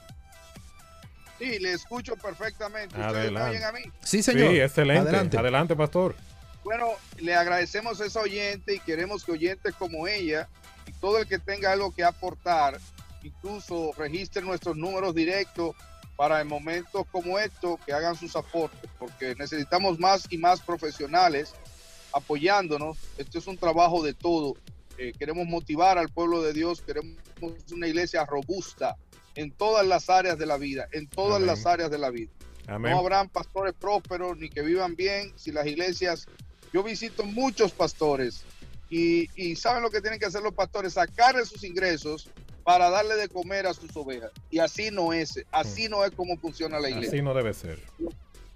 [1.38, 2.98] Sí, le escucho perfectamente.
[2.98, 3.80] ¿Ustedes me oyen a mí?
[4.02, 4.50] Sí, señor.
[4.50, 5.08] Sí, excelente.
[5.08, 5.38] Adelante.
[5.38, 6.16] Adelante, Pastor.
[6.64, 10.48] Bueno, le agradecemos a esa oyente y queremos que oyentes como ella
[10.86, 12.80] y todo el que tenga algo que aportar,
[13.22, 15.76] incluso registre nuestros números directos
[16.16, 21.54] para en momentos como estos que hagan sus aportes, porque necesitamos más y más profesionales
[22.12, 22.96] apoyándonos.
[23.18, 24.54] Esto es un trabajo de todo.
[24.98, 27.16] Eh, queremos motivar al pueblo de Dios, queremos
[27.72, 28.96] una iglesia robusta
[29.34, 31.46] en todas las áreas de la vida, en todas Amén.
[31.48, 32.30] las áreas de la vida.
[32.66, 32.92] Amén.
[32.92, 36.26] No habrán pastores prósperos ni que vivan bien si las iglesias.
[36.72, 38.42] Yo visito muchos pastores
[38.90, 42.28] y, y saben lo que tienen que hacer los pastores, sacarle sus ingresos
[42.64, 44.30] para darle de comer a sus ovejas.
[44.50, 47.10] Y así no es, así no es como funciona la iglesia.
[47.10, 47.78] Así no debe ser.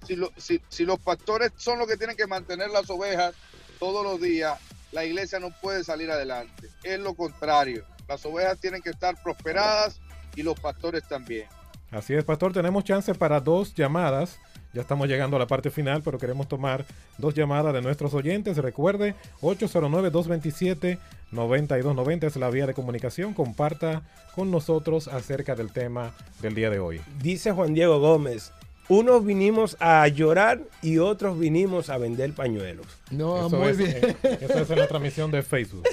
[0.07, 3.35] Si, lo- si- si los pastores son los que tienen que mantener las ovejas
[3.79, 4.59] todos los días,
[4.93, 6.69] la iglesia no puede salir adelante.
[6.83, 7.85] Es lo contrario.
[8.09, 10.01] Las ovejas tienen que estar prosperadas
[10.35, 11.47] y los pastores también.
[11.91, 12.53] Así es, Pastor.
[12.53, 14.39] Tenemos chance para dos llamadas.
[14.73, 16.85] Ya estamos llegando a la parte final, pero queremos tomar
[17.19, 18.57] dos llamadas de nuestros oyentes.
[18.57, 23.35] Recuerde, 809-227-9290 es la vía de comunicación.
[23.35, 24.03] Comparta
[24.37, 27.01] con nosotros acerca del tema del día de hoy.
[27.21, 28.53] Dice Juan Diego Gómez,
[28.91, 32.87] unos vinimos a llorar y otros vinimos a vender pañuelos.
[33.11, 34.17] No, Eso muy es, bien.
[34.23, 35.85] eh, eso es en la transmisión de Facebook.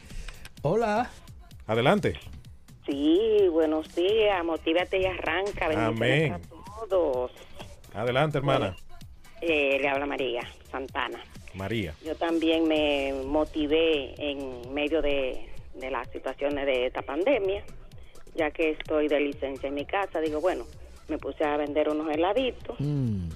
[0.62, 1.10] Hola.
[1.66, 2.18] Adelante.
[2.84, 5.86] Sí, buenos días, motívate y arranca.
[5.86, 6.32] Amén.
[6.32, 6.40] a
[6.88, 7.30] todos.
[7.94, 8.76] Adelante, hermana.
[9.40, 11.20] Eh, le habla María Santana.
[11.54, 11.94] María.
[12.04, 17.62] Yo también me motivé en medio de, de las situaciones de esta pandemia,
[18.34, 20.20] ya que estoy de licencia en mi casa.
[20.20, 20.64] Digo, bueno,
[21.08, 23.28] me puse a vender unos heladitos Mm.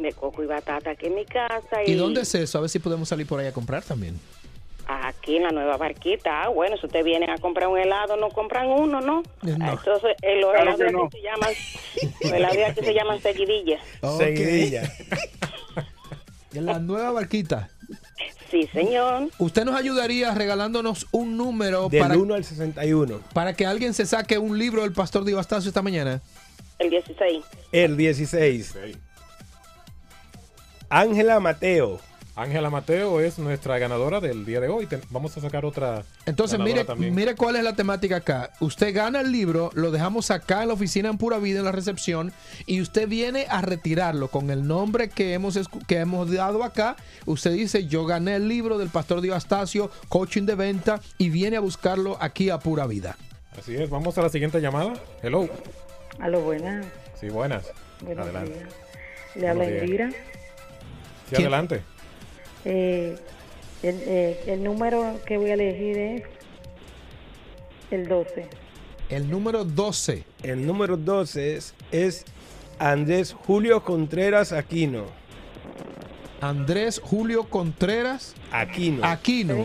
[0.00, 1.82] de coco y batata aquí en mi casa.
[1.86, 2.58] ¿Y, ¿Y dónde es eso?
[2.58, 4.18] A ver si podemos salir por ahí a comprar también.
[4.86, 6.44] Aquí en la nueva barquita.
[6.44, 9.22] Ah, bueno, si ustedes vienen a comprar un helado, no compran uno, ¿no?
[9.42, 9.70] No.
[9.72, 11.10] Entonces, eh, los Claro helados que aquí no.
[11.10, 11.50] se llaman,
[12.22, 13.82] los helados aquí se llaman seguidillas.
[14.00, 14.18] Ok.
[14.22, 14.90] Seguidilla.
[16.54, 17.68] En la nueva barquita.
[18.50, 19.28] Sí, señor.
[19.38, 23.20] ¿Usted nos ayudaría regalándonos un número Del para, 1 al 61.
[23.34, 26.22] para que alguien se saque un libro del pastor Divastacio esta mañana?
[26.78, 27.44] El 16.
[27.72, 28.74] El 16.
[30.88, 32.00] Ángela Mateo.
[32.36, 34.86] Ángela Mateo es nuestra ganadora del día de hoy.
[34.86, 36.04] Ten- vamos a sacar otra.
[36.24, 37.12] Entonces, mire, también.
[37.12, 38.50] mire cuál es la temática acá.
[38.60, 41.72] Usted gana el libro, lo dejamos acá en la oficina en Pura Vida, en la
[41.72, 42.32] recepción,
[42.64, 45.58] y usted viene a retirarlo con el nombre que hemos,
[45.88, 46.94] que hemos dado acá.
[47.26, 51.60] Usted dice, yo gané el libro del pastor Divastacio, coaching de venta, y viene a
[51.60, 53.16] buscarlo aquí a Pura Vida.
[53.58, 54.94] Así es, vamos a la siguiente llamada.
[55.24, 55.48] Hello.
[56.18, 56.86] Aló, buenas.
[57.20, 57.70] Sí, buenas.
[58.00, 58.52] Buenos Adelante.
[58.52, 58.68] días.
[59.36, 59.64] Le habla.
[59.70, 60.10] Indira.
[61.28, 61.82] Sí, adelante.
[62.64, 63.16] Eh,
[63.82, 66.22] el, eh, el número que voy a elegir es
[67.90, 68.48] el 12.
[69.10, 70.24] El número 12.
[70.42, 72.24] El número 12 es, es
[72.78, 75.04] Andrés Julio Contreras Aquino.
[76.40, 79.04] Andrés Julio Contreras Aquino.
[79.04, 79.64] Aquino.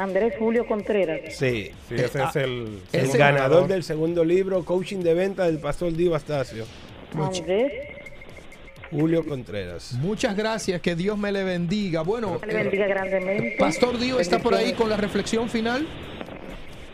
[0.00, 1.36] Andrés Julio Contreras.
[1.36, 1.70] Sí.
[1.88, 6.16] Sí, ese es el, El ganador del segundo libro, Coaching de Venta del Pastor Diva
[6.16, 6.64] Astacio.
[7.14, 7.72] Andrés.
[8.90, 9.92] Julio Contreras.
[10.00, 12.02] Muchas gracias, que Dios me le bendiga.
[12.02, 13.56] Bueno, Le bendiga grandemente.
[13.58, 15.86] Pastor Dio está por ahí con la reflexión final.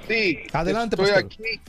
[0.09, 1.25] Sí, Adelante, estoy pastor.
[1.25, 1.61] aquí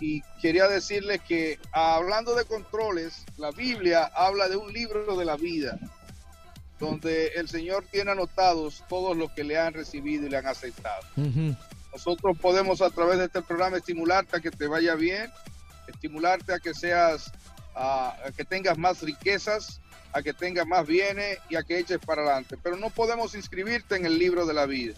[0.00, 5.36] y quería decirles que hablando de controles, la Biblia habla de un libro de la
[5.36, 5.78] vida,
[6.78, 11.02] donde el Señor tiene anotados todos los que le han recibido y le han aceptado.
[11.92, 15.30] Nosotros podemos a través de este programa estimularte a que te vaya bien,
[15.86, 17.30] estimularte a que seas,
[17.74, 19.80] a, a que tengas más riquezas,
[20.12, 22.56] a que tengas más bienes y a que eches para adelante.
[22.62, 24.94] Pero no podemos inscribirte en el libro de la vida.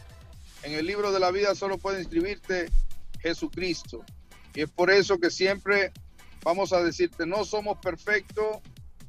[0.62, 2.70] En el libro de la vida solo puede inscribirte
[3.20, 4.04] Jesucristo.
[4.54, 5.92] Y es por eso que siempre
[6.42, 8.58] vamos a decirte, no somos perfectos,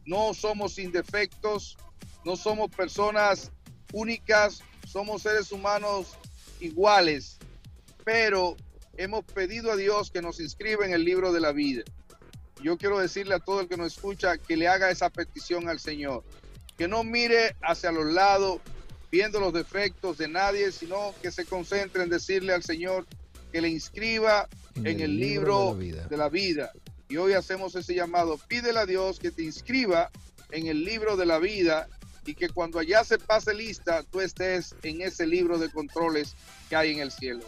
[0.06, 1.78] no somos indefectos,
[2.26, 3.52] no somos personas
[3.94, 6.18] únicas, somos seres humanos
[6.60, 7.38] iguales,
[8.04, 8.58] pero
[8.98, 11.84] hemos pedido a Dios que nos inscriba en el libro de la vida.
[12.64, 15.80] Yo quiero decirle a todo el que nos escucha que le haga esa petición al
[15.80, 16.24] Señor,
[16.78, 18.60] que no mire hacia los lados
[19.12, 23.06] viendo los defectos de nadie, sino que se concentre en decirle al Señor
[23.52, 24.50] que le inscriba
[24.84, 26.72] en, el, libro, de, la vida.
[27.08, 28.38] Y hoy hacemos ese llamado.
[28.48, 30.10] Pídele a Dios que te inscriba
[30.52, 31.88] en el libro de la vida
[32.26, 36.36] y que cuando allá se pase lista, tú estés en ese libro de controles
[36.70, 37.46] que hay en el cielo.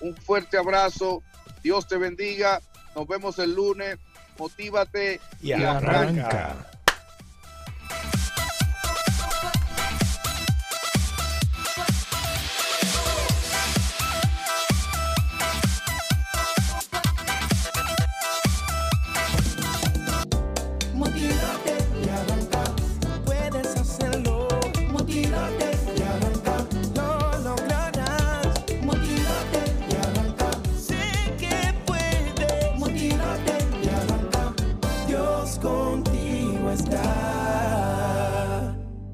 [0.00, 1.22] Un fuerte abrazo.
[1.62, 2.60] Dios te bendiga.
[2.94, 3.98] Nos vemos el lunes.
[4.38, 6.70] Motívate Y arranca.